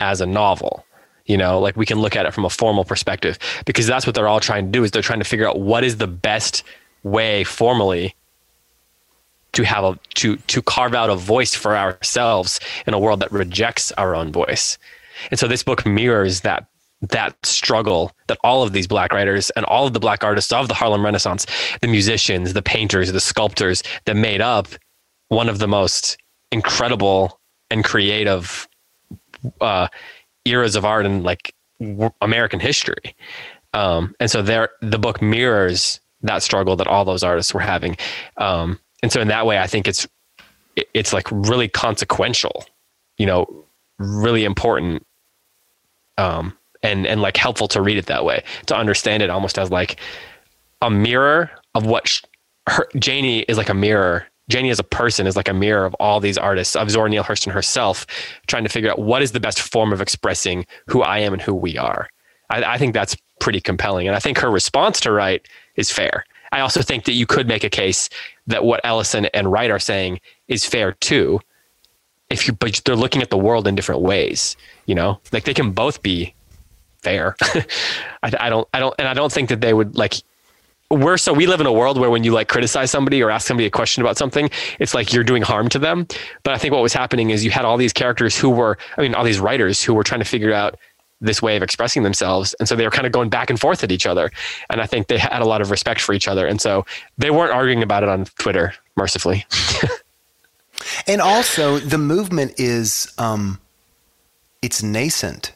[0.00, 0.86] as a novel?
[1.26, 4.14] You know, like we can look at it from a formal perspective because that's what
[4.14, 6.62] they're all trying to do is they're trying to figure out what is the best
[7.02, 8.14] way formally
[9.60, 13.32] to have a to to carve out a voice for ourselves in a world that
[13.32, 14.78] rejects our own voice.
[15.30, 16.66] And so this book mirrors that
[17.02, 20.68] that struggle that all of these black writers and all of the black artists of
[20.68, 21.46] the Harlem Renaissance,
[21.80, 24.68] the musicians, the painters, the sculptors that made up
[25.28, 26.18] one of the most
[26.52, 27.40] incredible
[27.70, 28.68] and creative
[29.60, 29.88] uh,
[30.44, 31.54] eras of art in like
[32.20, 33.14] American history.
[33.72, 37.96] Um, and so there, the book mirrors that struggle that all those artists were having.
[38.36, 40.06] Um, and so in that way, I think it's
[40.94, 42.64] it's like really consequential,
[43.18, 43.64] you know,
[43.98, 45.06] really important,
[46.18, 49.70] um, and and like helpful to read it that way to understand it almost as
[49.70, 49.98] like
[50.82, 52.22] a mirror of what sh-
[52.68, 54.26] her, Janie is like a mirror.
[54.48, 57.22] Janie as a person is like a mirror of all these artists, of Zora Neale
[57.22, 58.04] Hurston herself,
[58.48, 61.40] trying to figure out what is the best form of expressing who I am and
[61.40, 62.08] who we are.
[62.50, 65.46] I, I think that's pretty compelling, and I think her response to Wright
[65.76, 66.24] is fair.
[66.52, 68.08] I also think that you could make a case
[68.46, 71.40] that what Ellison and Wright are saying is fair too.
[72.28, 75.54] If you, but they're looking at the world in different ways, you know, like they
[75.54, 76.34] can both be
[77.02, 77.36] fair.
[78.22, 80.14] I, I don't, I don't, and I don't think that they would like.
[80.92, 83.46] We're so we live in a world where when you like criticize somebody or ask
[83.46, 86.06] somebody a question about something, it's like you're doing harm to them.
[86.42, 89.02] But I think what was happening is you had all these characters who were, I
[89.02, 90.76] mean, all these writers who were trying to figure out
[91.20, 92.54] this way of expressing themselves.
[92.58, 94.30] And so they were kind of going back and forth at each other.
[94.70, 96.46] And I think they had a lot of respect for each other.
[96.46, 96.86] And so
[97.18, 99.46] they weren't arguing about it on Twitter, mercifully.
[101.06, 103.60] and also the movement is um,
[104.62, 105.52] it's nascent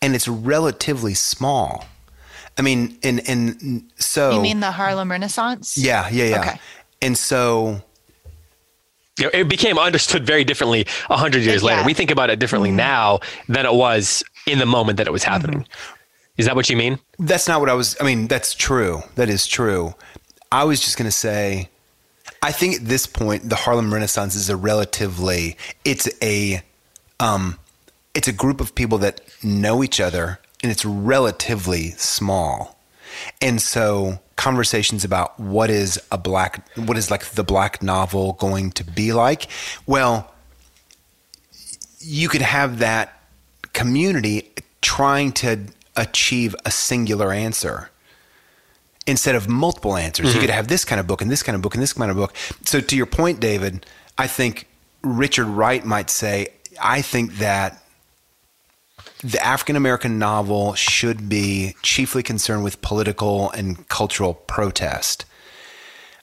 [0.00, 1.86] and it's relatively small.
[2.56, 5.76] I mean, and and so you mean the Harlem Renaissance?
[5.76, 6.40] Yeah, yeah, yeah.
[6.40, 6.60] Okay.
[7.02, 7.82] And so
[9.18, 11.68] you know, it became understood very differently a hundred years yeah.
[11.68, 11.84] later.
[11.84, 12.76] We think about it differently mm-hmm.
[12.76, 15.60] now than it was in the moment that it was happening.
[15.60, 16.00] Mm-hmm.
[16.36, 16.98] Is that what you mean?
[17.18, 17.96] That's not what I was.
[18.00, 19.02] I mean, that's true.
[19.14, 19.94] That is true.
[20.50, 21.68] I was just going to say,
[22.42, 26.62] I think at this point, the Harlem Renaissance is a relatively, it's a,
[27.20, 27.58] um,
[28.14, 32.78] it's a group of people that know each other and it's relatively small.
[33.40, 38.72] And so conversations about what is a black, what is like the black novel going
[38.72, 39.48] to be like?
[39.86, 40.32] Well,
[42.00, 43.20] you could have that
[43.74, 44.50] community
[44.80, 45.58] trying to
[45.96, 47.90] achieve a singular answer
[49.06, 50.28] instead of multiple answers.
[50.28, 50.36] Mm-hmm.
[50.36, 52.10] You could have this kind of book and this kind of book and this kind
[52.10, 52.34] of book.
[52.64, 54.66] So, to your point, David, I think
[55.02, 56.48] Richard Wright might say,
[56.80, 57.82] I think that
[59.22, 65.24] the African American novel should be chiefly concerned with political and cultural protest.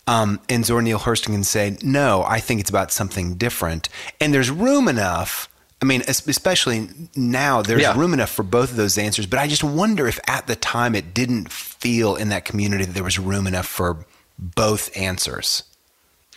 [0.08, 3.88] Um, and Zora Neale Hurston can say, no, I think it's about something different.
[4.20, 5.48] And there's room enough.
[5.82, 7.98] I mean, especially now, there's yeah.
[7.98, 9.26] room enough for both of those answers.
[9.26, 12.94] But I just wonder if at the time it didn't feel in that community that
[12.94, 14.06] there was room enough for
[14.38, 15.64] both answers.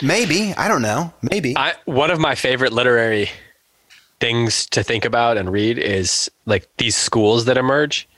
[0.03, 0.55] Maybe.
[0.57, 1.13] I don't know.
[1.23, 1.57] Maybe.
[1.57, 3.29] I, one of my favorite literary
[4.19, 8.09] things to think about and read is like these schools that emerge.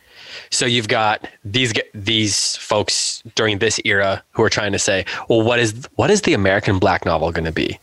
[0.51, 5.43] So you've got these these folks during this era who are trying to say, well,
[5.43, 7.81] what is what is the American black novel going to be?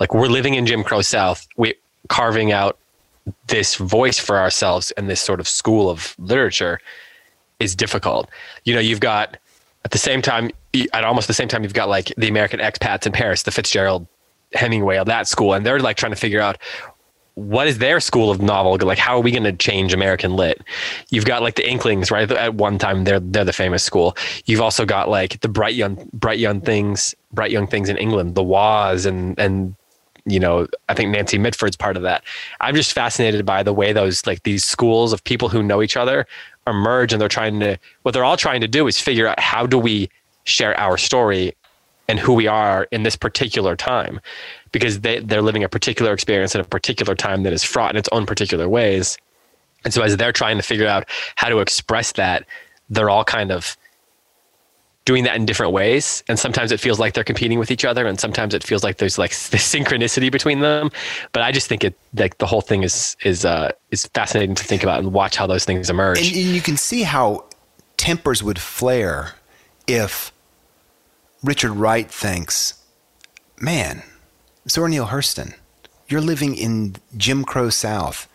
[0.00, 1.74] Like we're living in Jim Crow South, we
[2.08, 2.78] carving out
[3.48, 6.80] this voice for ourselves and this sort of school of literature
[7.60, 8.28] is difficult.
[8.64, 9.36] You know, you've got
[9.84, 10.50] at the same time,
[10.92, 14.06] at almost the same time, you've got like the American expats in Paris, the Fitzgerald,
[14.54, 16.58] Hemingway that school, and they're like trying to figure out
[17.38, 20.60] what is their school of novel like how are we going to change american lit
[21.10, 24.60] you've got like the inklings right at one time they're they're the famous school you've
[24.60, 28.42] also got like the bright young bright young things bright young things in england the
[28.42, 29.76] Oise and and
[30.28, 32.22] you know i think nancy mitford's part of that
[32.60, 35.96] i'm just fascinated by the way those like these schools of people who know each
[35.96, 36.26] other
[36.66, 39.66] emerge and they're trying to what they're all trying to do is figure out how
[39.66, 40.08] do we
[40.44, 41.54] share our story
[42.08, 44.20] and who we are in this particular time
[44.72, 47.98] because they, they're living a particular experience at a particular time that is fraught in
[47.98, 49.18] its own particular ways.
[49.84, 51.04] And so as they're trying to figure out
[51.36, 52.46] how to express that,
[52.88, 53.76] they're all kind of
[55.08, 56.22] doing that in different ways.
[56.28, 58.98] And sometimes it feels like they're competing with each other, and sometimes it feels like
[58.98, 60.90] there's like this synchronicity between them.
[61.32, 64.64] But I just think it like the whole thing is is uh, is fascinating to
[64.64, 66.18] think about and watch how those things emerge.
[66.18, 67.46] And, and you can see how
[67.96, 69.32] tempers would flare
[69.86, 70.30] if
[71.42, 72.74] Richard Wright thinks,
[73.58, 74.02] man,
[74.68, 75.54] Zora Neale Hurston,
[76.08, 78.28] you're living in Jim Crow South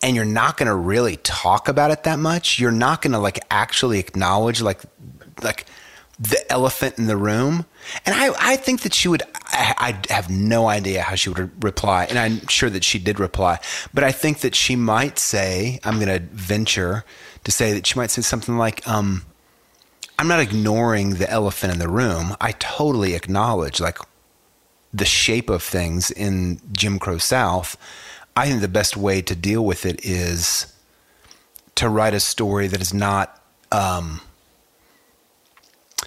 [0.00, 2.60] and you're not going to really talk about it that much.
[2.60, 4.82] You're not going to like actually acknowledge like
[5.42, 5.66] like
[6.22, 7.66] the elephant in the room.
[8.06, 11.64] And I, I think that she would, I, I have no idea how she would
[11.64, 12.06] reply.
[12.08, 13.58] And I'm sure that she did reply.
[13.92, 17.04] But I think that she might say, I'm going to venture
[17.42, 19.24] to say that she might say something like, um,
[20.16, 22.36] I'm not ignoring the elephant in the room.
[22.40, 23.98] I totally acknowledge like
[24.94, 27.76] the shape of things in Jim Crow South.
[28.36, 30.72] I think the best way to deal with it is
[31.74, 33.42] to write a story that is not
[33.72, 34.20] um,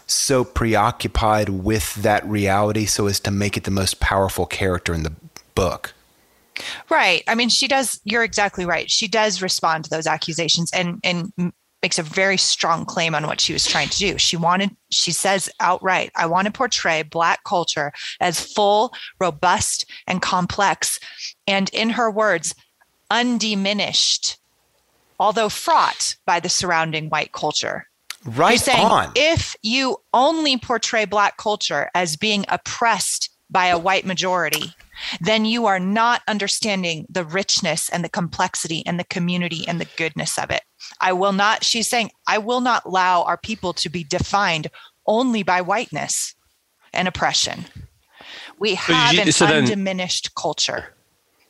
[0.08, 5.04] so preoccupied with that reality so as to make it the most powerful character in
[5.04, 5.14] the
[5.56, 5.94] book.
[6.90, 7.24] Right.
[7.28, 8.00] I mean, she does.
[8.04, 8.90] You're exactly right.
[8.90, 11.34] She does respond to those accusations and and
[11.84, 14.18] makes a very strong claim on what she was trying to do.
[14.18, 14.76] She wanted.
[14.90, 17.92] She says outright, "I want to portray Black culture
[18.22, 21.00] as full, robust, and complex."
[21.46, 22.56] And in her words,
[23.12, 24.38] undiminished,
[25.20, 27.88] although fraught by the surrounding white culture.
[28.26, 29.12] Right saying, on.
[29.16, 34.74] If you only portray Black culture as being oppressed by a white majority,
[35.22, 39.88] then you are not understanding the richness and the complexity and the community and the
[39.98, 40.64] goodness of it.
[41.00, 44.68] I will not, she's saying, I will not allow our people to be defined
[45.06, 46.34] only by whiteness
[46.92, 47.66] and oppression.
[48.58, 50.95] We have you- an so then- undiminished culture.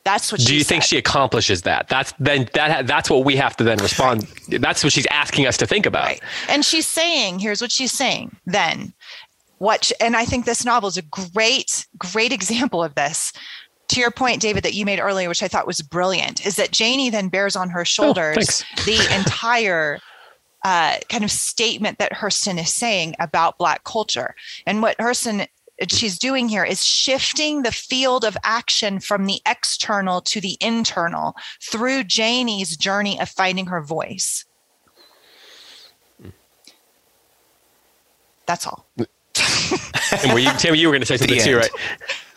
[0.05, 1.87] That's what Do she you think she accomplishes that?
[1.89, 4.27] That's then that that's what we have to then respond.
[4.49, 6.05] That's what she's asking us to think about.
[6.05, 6.21] Right.
[6.47, 8.93] And she's saying, here's what she's saying then.
[9.57, 13.33] What, and I think this novel is a great, great example of this.
[13.89, 16.71] To your point, David, that you made earlier, which I thought was brilliant, is that
[16.71, 18.85] Janie then bears on her shoulders thanks.
[18.85, 19.99] the entire
[20.63, 24.35] uh, kind of statement that Hurston is saying about Black culture.
[24.67, 25.47] And what Hurston
[25.89, 31.35] she's doing here is shifting the field of action from the external to the internal
[31.61, 34.45] through Janie's journey of finding her voice.
[38.45, 38.87] That's all.
[40.23, 41.61] And were you, Tim, you were going to say something The too, end.
[41.63, 41.71] right?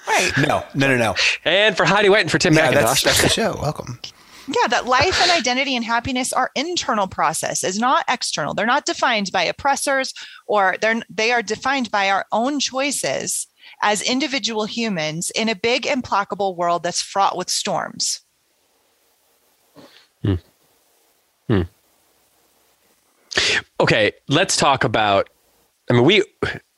[0.09, 0.49] Right.
[0.49, 1.15] No, no, no, no.
[1.45, 3.59] And for Heidi White and for Tim Yeah, that's, that's the show.
[3.61, 4.01] Welcome.
[4.49, 8.55] Yeah, that life and identity and happiness are internal processes, not external.
[8.55, 10.15] They're not defined by oppressors
[10.47, 13.47] or they're they are defined by our own choices
[13.83, 18.23] as individual humans in a big implacable world that's fraught with storms.
[21.49, 21.63] Hmm.
[23.81, 25.31] okay, let's talk about.
[25.91, 26.23] I mean, we.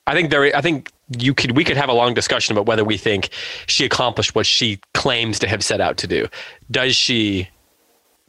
[0.07, 0.55] I think there.
[0.57, 1.57] I think you could.
[1.57, 3.31] We could have a long discussion about whether we think
[3.67, 6.29] she accomplished what she claims to have set out to do.
[6.71, 7.49] Does she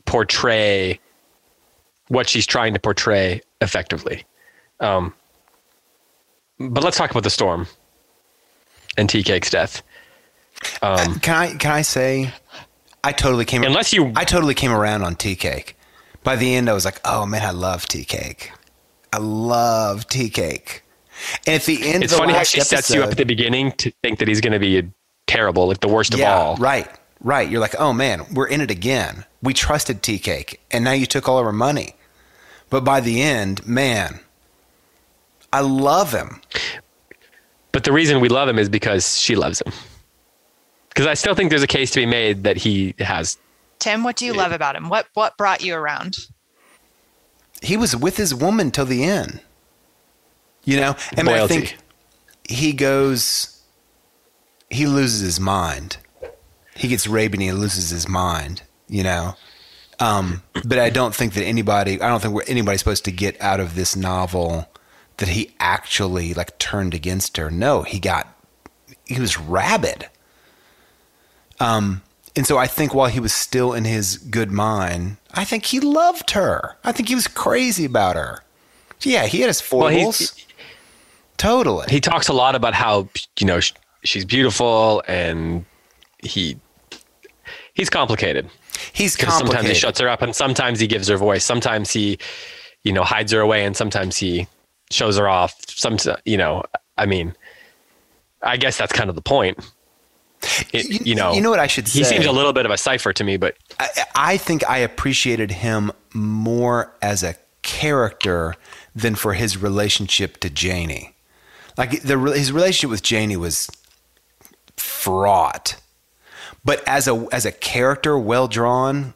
[0.06, 1.00] portray
[2.08, 4.24] what she's trying to portray effectively?
[4.80, 5.14] Um,
[6.60, 7.68] but let's talk about the storm
[8.98, 9.82] and Tea Cake's death.
[10.82, 12.32] Um, Can I can I say
[13.04, 15.76] I totally came Unless you- I totally came around on tea cake.
[16.24, 18.52] By the end I was like, "Oh man, I love tea cake.
[19.12, 20.84] I love tea cake."
[21.48, 23.26] And at the end it's of the funny how she sets you up at the
[23.26, 24.88] beginning to think that he's going to be
[25.26, 26.56] terrible, like the worst yeah, of all.
[26.58, 26.88] right.
[27.22, 27.50] Right.
[27.50, 29.26] You're like, "Oh man, we're in it again.
[29.42, 31.96] We trusted tea cake and now you took all of our money."
[32.70, 34.22] But by the end, man,
[35.52, 36.42] I love him.
[37.72, 39.74] But the reason we love him is because she loves him.
[40.90, 43.38] Because I still think there's a case to be made that he has.
[43.80, 44.90] Tim, what do you love about him?
[44.90, 46.18] What what brought you around?
[47.62, 49.42] He was with his woman till the end.
[50.64, 51.54] You know, and I Loyalty.
[51.54, 51.78] think
[52.48, 53.62] he goes,
[54.70, 55.98] he loses his mind.
[56.76, 58.62] He gets raped and he loses his mind.
[58.92, 59.36] You know,
[60.00, 63.60] um, but I don't think that anybody, I don't think anybody's supposed to get out
[63.62, 64.68] of this novel
[65.18, 67.50] that he actually like turned against her.
[67.50, 68.28] No, he got,
[69.06, 70.10] he was rabid.
[71.60, 72.02] Um,
[72.36, 75.80] and so I think while he was still in his good mind, I think he
[75.80, 76.76] loved her.
[76.84, 78.40] I think he was crazy about her.
[79.02, 80.20] Yeah, he had his Well, foibles.
[80.20, 80.46] he's-
[81.38, 81.86] totally.
[81.90, 83.08] He talks a lot about how
[83.40, 83.60] you know
[84.04, 85.66] she's beautiful and
[86.24, 86.58] he
[87.74, 88.50] he's complicated.
[88.94, 91.44] He's Because sometimes he shuts her up and sometimes he gives her voice.
[91.44, 92.18] Sometimes he
[92.84, 94.48] you know hides her away and sometimes he
[94.90, 95.56] shows her off.
[95.70, 96.64] Some you know
[96.98, 97.36] I mean
[98.44, 99.60] I guess that's kind of the point.
[100.74, 102.00] It, You- you know, you know what I should say.
[102.00, 104.80] He seems a little bit of a cipher to me, but I, I think I
[104.80, 108.56] appreciated him more as a character
[108.96, 111.16] than for his relationship to Janie.
[111.78, 113.70] Like the his relationship with Janie was
[114.78, 115.76] fraught,
[116.64, 119.14] but as a as a character, well drawn,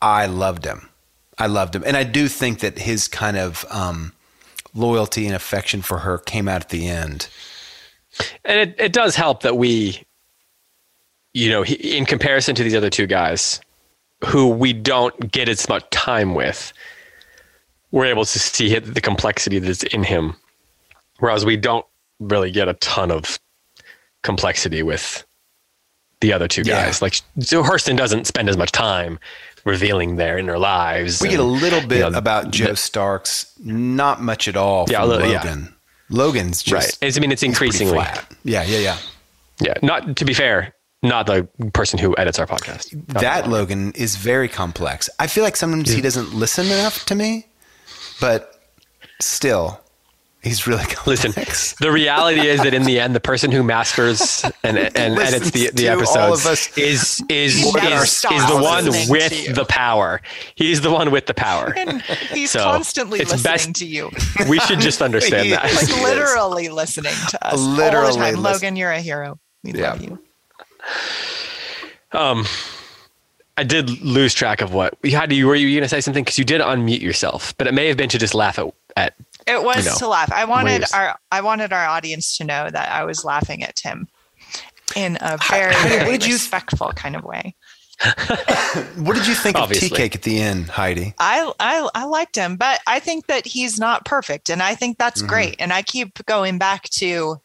[0.00, 0.88] I loved him.
[1.38, 4.12] I loved him, and I do think that his kind of um,
[4.74, 7.28] loyalty and affection for her came out at the end.
[8.44, 10.02] And it, it does help that we,
[11.34, 13.60] you know, he, in comparison to these other two guys
[14.24, 16.72] who we don't get as much time with,
[17.90, 20.34] we're able to see the complexity that's in him
[21.18, 21.86] Whereas we don't
[22.20, 23.38] really get a ton of
[24.22, 25.24] complexity with
[26.26, 26.84] the other two Yeah.
[26.86, 27.00] guys.
[27.00, 29.18] Like so Hurston doesn't spend as much time
[29.64, 31.20] revealing their inner lives.
[31.20, 35.04] We get a little bit you know, about Joe Starks, not much at all Yeah,
[35.04, 35.56] little- yeah.
[36.08, 37.16] Logan's just right.
[37.16, 38.32] I mean, it's increasingly flat.
[38.44, 38.98] Yeah, yeah, yeah.
[39.60, 39.74] yeah.
[39.82, 40.72] Not to be fair,
[41.02, 42.94] not the person who edits our podcast.
[43.12, 45.10] Not that Logan is very complex.
[45.18, 47.46] I feel like sometimes he doesn't listen enough to me,
[48.20, 48.52] but
[49.20, 49.80] still,
[50.46, 51.32] he's really Listen,
[51.80, 55.70] the reality is that in the end, the person who masters and, and edits the,
[55.72, 56.46] the episodes
[56.78, 60.20] is is is, is the one with the power.
[60.54, 61.74] He's the one with the power.
[61.76, 64.10] And he's So, constantly it's listening best- to you.
[64.48, 65.64] We should just understand that.
[65.74, 67.54] Like literally listening to us.
[67.54, 68.42] all the time.
[68.42, 69.38] Logan, you're a hero.
[69.62, 69.90] We Yeah.
[69.90, 70.18] love you.
[72.12, 72.46] Um,
[73.58, 75.32] I did lose track of what you had.
[75.32, 77.88] You were you going to say something because you did unmute yourself, but it may
[77.88, 78.66] have been to just laugh at.
[78.96, 79.14] at
[79.46, 80.32] It was You know, to laugh.
[80.32, 80.92] I wanted waves.
[80.92, 84.08] our I wanted our audience to know that I was laughing at Tim
[84.94, 87.54] in a very, Heidi, what very did you- respectful kind of way.
[88.96, 89.86] What did you think Obviously.
[89.86, 91.14] of tea cake at the end, Heidi?
[91.18, 94.98] I, I I liked him, but I think that he's not perfect, and I think
[94.98, 95.28] that's Mm-hmm.
[95.28, 95.56] great.
[95.60, 97.40] And I keep going back to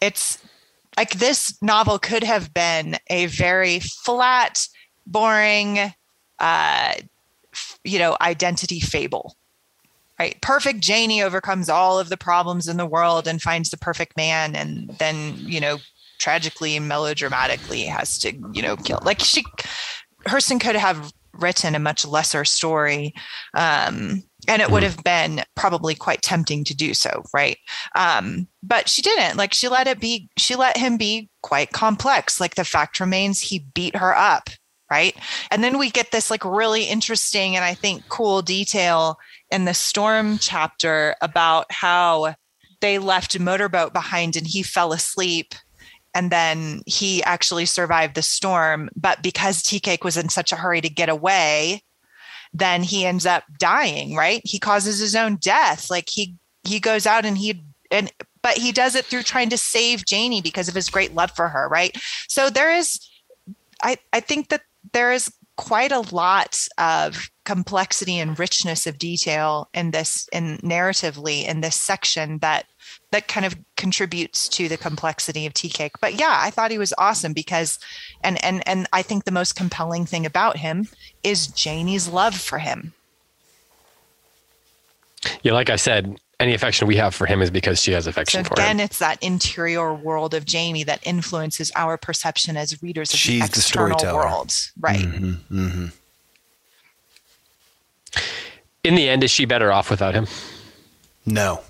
[0.00, 0.38] it's
[0.98, 4.68] like this novel could have been a very flat,
[5.06, 6.92] boring, uh,
[7.52, 9.34] f- you know, identity fable.
[10.18, 14.16] Right, perfect Janie overcomes all of the problems in the world and finds the perfect
[14.16, 15.78] man, and then you know,
[16.18, 19.00] tragically and melodramatically has to you know kill.
[19.02, 19.44] Like she,
[20.26, 23.14] Hurston could have written a much lesser story
[23.54, 27.58] um, and it would have been probably quite tempting to do so right
[27.96, 32.40] um, but she didn't like she let it be she let him be quite complex
[32.40, 34.48] like the fact remains he beat her up
[34.94, 35.16] right?
[35.50, 39.18] And then we get this like really interesting and i think cool detail
[39.50, 42.34] in the storm chapter about how
[42.80, 45.54] they left a motorboat behind and he fell asleep
[46.14, 48.88] and then he actually survived the storm.
[48.94, 51.82] But because tea cake was in such a hurry to get away
[52.56, 54.40] then he ends up dying right?
[54.44, 55.90] He causes his own death.
[55.90, 59.58] Like he he goes out and he and but he does it through trying to
[59.58, 61.96] save janie because of his great love for her right?
[62.28, 63.00] So there is
[63.82, 64.62] i i think that
[64.92, 71.46] there is quite a lot of complexity and richness of detail in this in narratively
[71.46, 72.66] in this section that
[73.12, 76.78] that kind of contributes to the complexity of tea cake but yeah i thought he
[76.78, 77.78] was awesome because
[78.24, 80.88] and and and i think the most compelling thing about him
[81.22, 82.92] is janie's love for him.
[85.42, 88.10] Yeah, like I said, any affection we have for him is because she has so
[88.10, 88.84] affection for again him.
[88.84, 93.52] it's that interior world of Janie that influences our perception as readers of She's the
[93.52, 94.26] the external storyteller.
[94.28, 95.86] world right Mm-hmm.
[98.84, 100.26] In the end, is she better off without him?
[101.26, 101.60] No.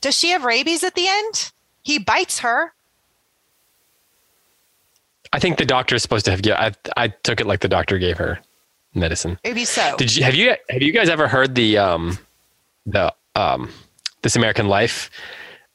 [0.00, 2.72] does she have rabies at the end he bites her
[5.32, 6.44] I think the doctor is supposed to have.
[6.44, 6.60] Yeah,
[6.96, 8.38] I I took it like the doctor gave her
[8.94, 9.38] medicine.
[9.44, 12.18] maybe so Did you have you have you guys ever heard the um
[12.86, 13.70] the um
[14.22, 15.10] This American Life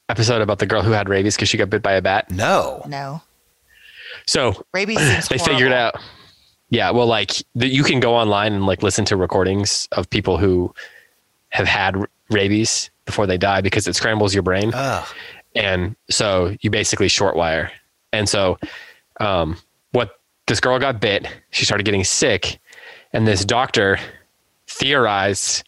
[0.08, 2.30] episode about the girl who had rabies because she got bit by a bat?
[2.30, 2.82] No.
[2.86, 3.20] no
[4.26, 5.96] So rabies seems they figured out.
[6.70, 10.36] Yeah, well, like the, you can go online and like listen to recordings of people
[10.36, 10.74] who
[11.48, 15.06] have had r- rabies before they die because it scrambles your brain, Ugh.
[15.54, 17.72] and so you basically short wire.
[18.12, 18.58] And so,
[19.18, 19.56] um,
[19.92, 22.58] what this girl got bit, she started getting sick,
[23.14, 23.98] and this doctor
[24.66, 25.64] theorized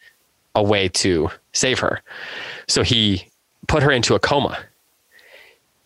[0.54, 2.00] a way to save her.
[2.68, 3.26] So he
[3.68, 4.58] put her into a coma,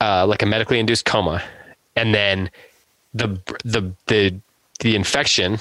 [0.01, 1.43] uh, like a medically induced coma,
[1.97, 2.51] and then
[3.13, 4.35] the the the
[4.81, 5.59] the infection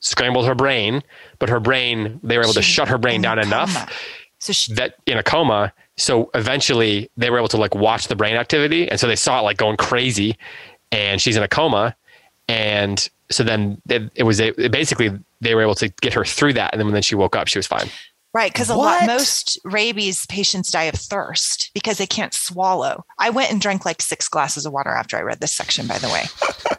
[0.00, 1.02] scrambled her brain,
[1.38, 3.90] but her brain they were able to shut her brain down enough
[4.38, 5.72] so she, that in a coma.
[5.96, 9.40] So eventually they were able to like watch the brain activity, and so they saw
[9.40, 10.36] it like going crazy,
[10.92, 11.96] and she's in a coma,
[12.48, 16.54] and so then it, it was it basically they were able to get her through
[16.54, 17.88] that, and then when she woke up, she was fine.
[18.32, 23.04] Right, because a lot most rabies patients die of thirst because they can't swallow.
[23.18, 25.86] I went and drank like six glasses of water after I read this section.
[25.86, 26.24] By the way,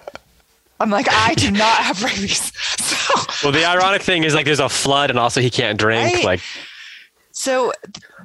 [0.79, 2.51] I'm like, I do not have rabies.
[2.87, 3.13] So,
[3.43, 6.15] Well, the ironic thing is like there's a flood, and also he can't drink.
[6.15, 6.23] Right.
[6.23, 6.41] Like
[7.31, 7.73] so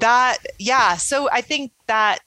[0.01, 0.97] that yeah.
[0.97, 2.21] So I think that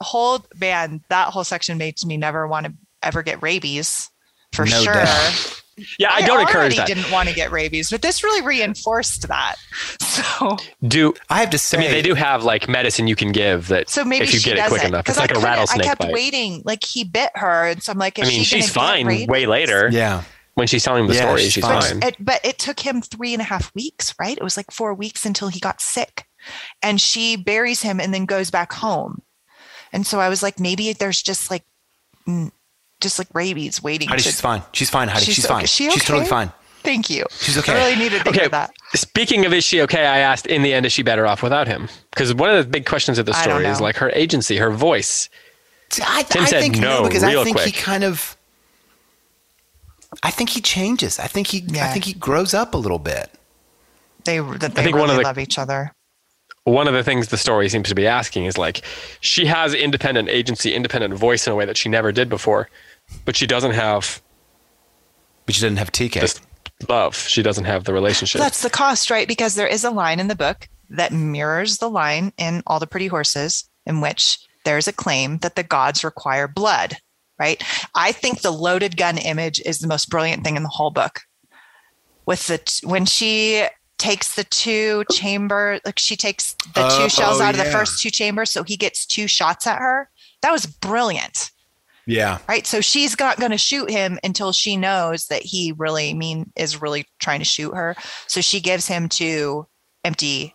[0.00, 2.72] whole man, that whole section makes me never want to
[3.02, 4.09] ever get rabies
[4.52, 4.94] for No sure.
[4.94, 5.62] doubt.
[5.98, 6.86] yeah, I, don't encourage already that.
[6.86, 9.56] didn't want to get rabies, but this really reinforced that.
[10.00, 13.30] So Do I have to say, I mean they do have like medicine you can
[13.32, 14.88] give that So maybe if you she get it does quick it.
[14.88, 16.12] enough, 'Cause it's like I a couldn't- rattlesnake I kept bite.
[16.12, 19.46] waiting, like he bit her, and so I'm like, I mean, she she's fine way
[19.46, 19.88] later.
[19.92, 20.24] Yeah.
[20.54, 21.80] When she's telling the Yeah, story, she's she's fine.
[21.80, 22.02] fine.
[22.02, 24.36] It, but it took him three and a half weeks, right?
[24.36, 26.26] It was like four weeks until he got sick.
[26.82, 29.22] and she buries him and then goes back home.
[29.92, 31.64] And so I was like, maybe there's just like,
[33.00, 34.08] just like rabies waiting.
[34.08, 34.62] Heidi, to- she's fine.
[34.72, 35.24] She's fine, Heidi.
[35.26, 35.58] She's, She's fine.
[35.58, 35.66] okay.
[35.66, 36.52] She She's totally fine.
[36.82, 37.26] Thank you.
[37.30, 37.72] She's okay.
[37.72, 38.40] I really needed to Okay.
[38.40, 38.72] hear that.
[38.94, 41.66] Speaking of is she okay, I asked in the end, is she better off without
[41.66, 41.88] him?
[42.10, 45.28] Because one of the big questions of the story is like her agency, her voice.
[46.06, 48.36] I, Tim I said think no because I real think he kind of.
[50.22, 51.18] I think he changes.
[51.18, 51.64] I think he.
[51.80, 53.30] I think he grows up a little bit.
[54.24, 55.92] They that they think really one of the- love each other.
[56.64, 58.82] One of the things the story seems to be asking is like,
[59.20, 62.68] she has independent agency, independent voice in a way that she never did before,
[63.24, 64.20] but she doesn't have
[65.46, 66.22] But she doesn't have Tea Cake.
[66.22, 66.40] this
[66.88, 67.16] love.
[67.16, 68.40] She doesn't have the relationship.
[68.40, 69.28] That's the cost, right?
[69.28, 72.86] Because there is a line in the book that mirrors the line in All the
[72.86, 76.96] Pretty Horses, in which there's a claim that the gods require blood,
[77.38, 77.62] right?
[77.94, 81.20] I think the loaded gun image is the most brilliant thing in the whole book.
[82.26, 83.66] With the t- when she
[83.98, 87.72] takes the two chamber, like she takes the Oh, two shells out of the oh,
[87.72, 90.08] first two chambers, so he gets two shots at her.
[90.42, 91.50] That was brilliant
[92.10, 92.38] yeah.
[92.48, 92.66] right?
[92.66, 96.80] So she's not going to shoot him until she knows that he really mean is
[96.80, 97.96] really trying to shoot her.
[98.26, 99.66] So she gives him two
[100.04, 100.54] empty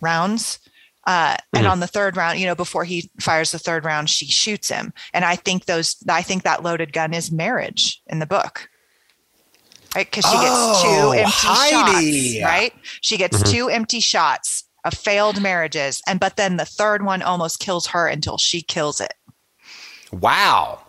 [0.00, 0.58] rounds
[1.06, 4.26] uh, and on the third round you know before he fires the third round she
[4.26, 4.92] shoots him.
[5.14, 8.68] And i think those i think that loaded gun is marriage in the book.
[9.94, 10.06] Right?
[10.10, 12.32] Because she gets Oh, two empty Heidi.
[12.40, 12.72] shots right?
[13.00, 17.60] She gets two empty shots of failed marriages and but then the third one almost
[17.60, 19.14] kills her until she kills it
[20.20, 20.80] Wow.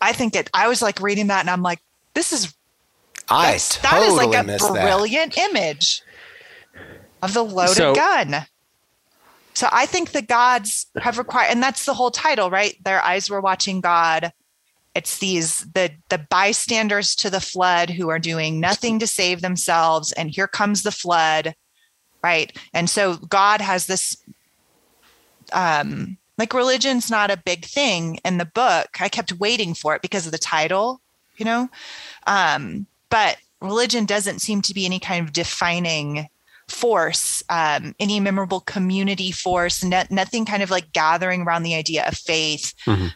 [0.00, 0.50] I think it.
[0.52, 1.80] I was like reading that, and I'm like,
[2.14, 2.54] this is
[3.28, 4.82] I that's- that is totally like a missed that.
[4.82, 6.02] brilliant image
[7.22, 8.46] of the loaded So- gun.
[9.54, 12.74] So I think the gods have required, and that's the whole title, right?
[12.84, 14.32] Their eyes were watching God.
[14.94, 20.10] It's these the the bystanders to the flood who are doing nothing to save themselves,
[20.12, 21.54] and here comes the flood,
[22.24, 22.56] right?
[22.74, 24.16] And so God has this
[25.52, 29.00] um like religion's not a big thing in the book.
[29.00, 31.00] I kept waiting for it because of the title,
[31.36, 31.68] you know.
[32.26, 36.28] Um, but religion doesn't seem to be any kind of defining
[36.68, 42.06] force, um, any memorable community force, no, nothing kind of like gathering around the idea
[42.06, 42.72] of faith.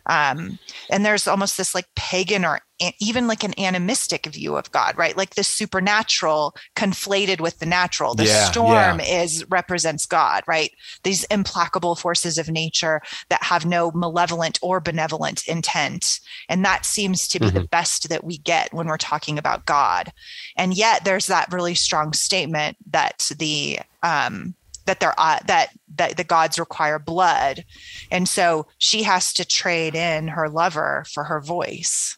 [0.07, 0.59] Um,
[0.91, 2.61] and there's almost this like pagan or
[2.99, 5.17] even like an animistic view of God, right?
[5.17, 8.15] Like the supernatural conflated with the natural.
[8.15, 9.23] The Yeah, storm yeah.
[9.25, 10.71] is represents God, right?
[11.03, 13.01] These implacable forces of nature
[13.31, 16.21] that have no malevolent or benevolent intent.
[16.49, 20.13] And that seems to be the best that we get when we're talking about God.
[20.57, 24.55] And yet there's that really strong statement that the um
[24.87, 27.65] that they're uh, that that the gods require blood
[28.11, 32.17] and so she has to trade in her lover for her voice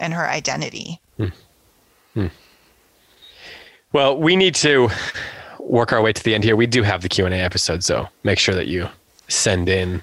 [0.00, 1.26] and her identity hmm.
[2.14, 2.26] Hmm.
[3.92, 4.90] Well, we need to
[5.58, 6.56] work our way to the end here.
[6.56, 8.88] We do have the Q&A episode, so make sure that you
[9.28, 10.02] send in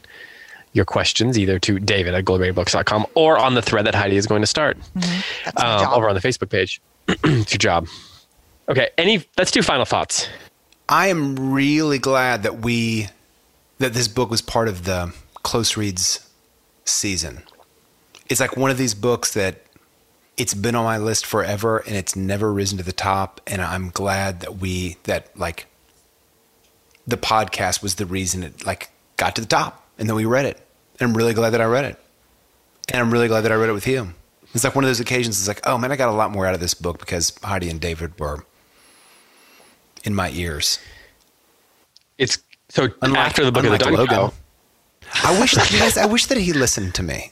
[0.74, 4.42] your questions either to david at globalbooks.com or on the thread that Heidi is going
[4.42, 5.22] to start mm-hmm.
[5.46, 6.82] that's my um, over on the Facebook page.
[7.08, 7.88] it's your job.
[8.68, 10.28] Okay, any let's do final thoughts.
[10.90, 13.08] I am really glad that we
[13.80, 16.30] that this book was part of the close reads
[16.84, 17.44] season.
[18.28, 19.65] It's like one of these books that
[20.38, 23.90] it's been on my list forever and it's never risen to the top and I'm
[23.90, 25.68] glad that we that like
[27.08, 30.46] the podcast was the reason it like got to the top and then we read
[30.46, 30.60] it.
[31.00, 32.00] And I'm really glad that I read it.
[32.92, 34.14] And I'm really glad that I read it with you.
[34.54, 36.46] It's like one of those occasions it's like, oh man, I got a lot more
[36.46, 38.46] out of this book because Heidi and David were
[40.04, 40.80] in my ears.
[42.18, 42.38] It's
[42.70, 44.32] so Unlike- after the book of the Logan.
[45.24, 47.32] I wish that guys, I wish that he listened to me.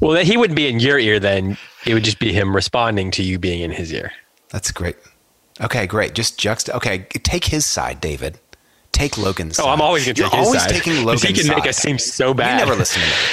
[0.00, 1.56] Well, that he wouldn't be in your ear then.
[1.86, 4.12] It would just be him responding to you being in his ear.
[4.50, 4.96] That's great.
[5.60, 6.14] Okay, great.
[6.14, 6.70] Just juxt.
[6.74, 8.38] Okay, take his side, David.
[8.92, 9.58] Take Logan's.
[9.58, 9.72] Oh, side.
[9.72, 10.70] I'm always going to You're take his always side.
[10.70, 11.56] taking Logan's He can side.
[11.56, 12.60] make us seem so bad.
[12.60, 13.14] You never listen to me.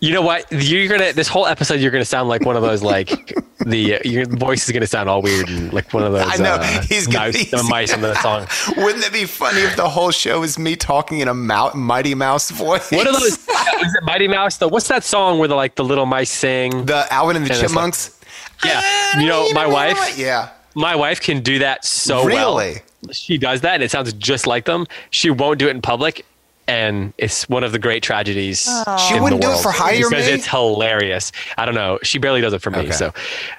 [0.00, 0.46] You know what?
[0.50, 1.74] You're gonna this whole episode.
[1.80, 3.08] You're gonna sound like one of those like
[3.64, 6.26] the your voice is gonna sound all weird and like one of those.
[6.26, 6.56] I know.
[6.60, 8.48] Uh, He's gonna- mouse, the mice in the song.
[8.84, 12.16] Wouldn't it be funny if the whole show is me talking in a mou- Mighty
[12.16, 12.90] Mouse voice?
[12.90, 13.43] What are those?
[13.82, 14.56] Is it Mighty Mouse?
[14.58, 16.86] Though, what's that song where the like the little mice sing?
[16.86, 18.20] The Alvin and the And it's like- Chipmunks.
[18.64, 20.18] yeah, you know my wife.
[20.18, 20.50] Yeah.
[20.76, 22.56] My wife can do that so well.
[22.56, 22.76] Really?
[23.12, 24.86] She does that, and it sounds just like them.
[25.10, 26.24] She won't do it in public,
[26.66, 28.62] and it's one of the great tragedies.
[29.08, 30.32] She wouldn't do it for Hire because Me?
[30.32, 31.30] it's hilarious.
[31.56, 31.98] I don't know.
[32.02, 32.78] She barely does it for me.
[32.80, 32.90] Okay.
[32.92, 33.12] So,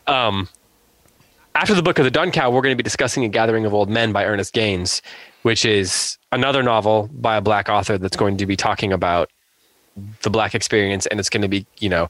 [0.08, 0.50] um,
[1.54, 3.74] after the book of the Dun Cow, we're going to be discussing A Gathering of
[3.74, 5.02] Old Men by Ernest Gaines,
[5.44, 9.30] which is another novel by a black author that's going to be talking about
[10.22, 12.10] the black experience, and it's going to be, you know,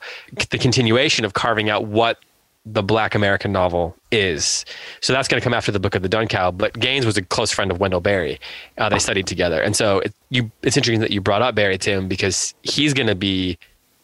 [0.50, 2.18] the continuation of carving out what
[2.66, 4.66] the Black American novel is.
[5.02, 6.50] So that's going to come after the Book of the Dun Cow.
[6.50, 8.40] But Gaines was a close friend of Wendell Berry.
[8.78, 11.78] Uh, they studied together, and so it, you, it's interesting that you brought up Berry
[11.78, 13.58] Tim because he's going to be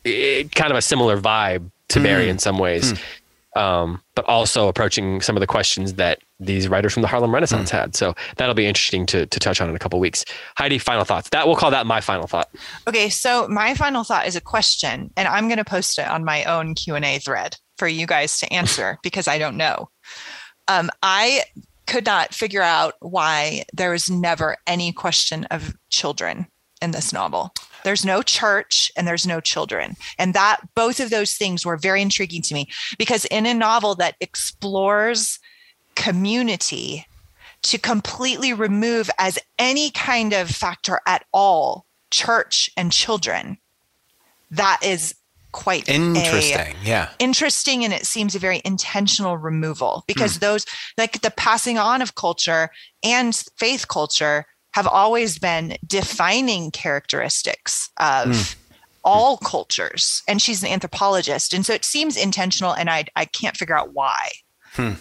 [0.05, 2.03] eh, kind of a similar vibe to mm.
[2.03, 2.93] Berry in some ways.
[2.93, 3.01] Mm
[3.56, 7.70] um, but also approaching some of the questions that these writers from the Harlem Renaissance
[7.70, 7.74] mm.
[7.74, 7.95] had.
[7.95, 10.26] So that'll be interesting to, to touch on in a couple weeks.
[10.58, 11.30] Heidi, final thoughts.
[11.30, 12.49] That we'll call that my final thought.
[12.88, 16.24] Okay, so my final thought is a question, and I'm going to post it on
[16.24, 19.89] my own Q and A thread for you guys to answer because I don't know.
[20.68, 21.43] Um, I
[21.88, 26.47] could not figure out why there was never any question of children
[26.82, 27.54] in this novel.
[27.84, 29.95] There's no church and there's no children.
[30.17, 32.67] And that both of those things were very intriguing to me
[32.97, 35.39] because in a novel that explores
[35.95, 37.05] community
[37.63, 43.57] to completely remove as any kind of factor at all church and children
[44.49, 45.15] that is
[45.53, 50.41] quite interesting yeah interesting and it seems a very intentional removal because mm.
[50.41, 50.65] those
[50.97, 52.69] like the passing on of culture
[53.03, 58.55] and faith culture have always been defining characteristics of mm.
[59.03, 60.24] all cultures.
[60.28, 61.53] And she's an anthropologist.
[61.53, 64.30] And so it seems intentional, and I, I can't figure out why.
[64.74, 64.93] Hmm.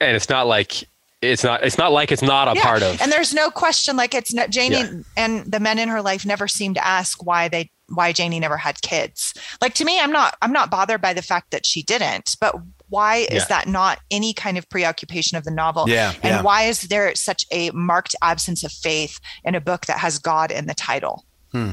[0.00, 0.84] And it's not like
[1.22, 2.62] it's not it's not like it's not a yeah.
[2.62, 5.00] part of and there's no question like it's not janie yeah.
[5.16, 8.56] and the men in her life never seem to ask why they why janie never
[8.56, 11.82] had kids like to me i'm not i'm not bothered by the fact that she
[11.82, 12.54] didn't but
[12.88, 13.44] why is yeah.
[13.48, 15.88] that not any kind of preoccupation of the novel?
[15.88, 16.12] Yeah.
[16.22, 16.42] And yeah.
[16.42, 20.50] why is there such a marked absence of faith in a book that has God
[20.50, 21.24] in the title?
[21.52, 21.70] Hmm.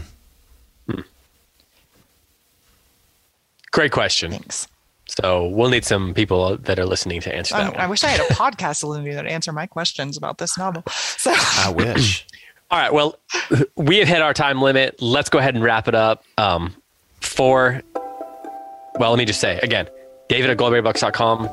[0.89, 1.01] Hmm.
[3.72, 4.32] Great question.
[4.32, 4.68] Thanks.
[5.07, 7.76] So we'll need some people that are listening to answer that.
[7.76, 10.84] Um, I wish I had a podcast Olivia that answer my questions about this novel.
[10.88, 12.26] So I wish.
[12.72, 12.93] All right.
[12.93, 13.20] Well,
[13.76, 15.01] we have hit our time limit.
[15.01, 16.24] Let's go ahead and wrap it up.
[16.38, 16.76] Um,
[17.20, 17.82] for
[18.99, 19.88] well, let me just say again,
[20.34, 21.48] David at goldberrybooks.com,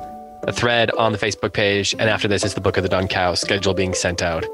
[0.44, 3.08] a thread on the Facebook page, and after this is the Book of the Dun
[3.08, 4.46] Cow schedule being sent out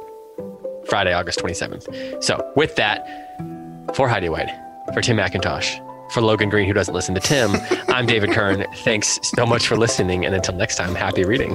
[0.89, 2.24] Friday, August 27th.
[2.24, 3.07] So, with that,
[3.95, 4.51] for Heidi White,
[4.93, 5.79] for Tim McIntosh,
[6.11, 7.53] for Logan Green, who doesn't listen to Tim,
[7.87, 8.66] I'm David Kern.
[8.79, 11.55] Thanks so much for listening, and until next time, happy reading.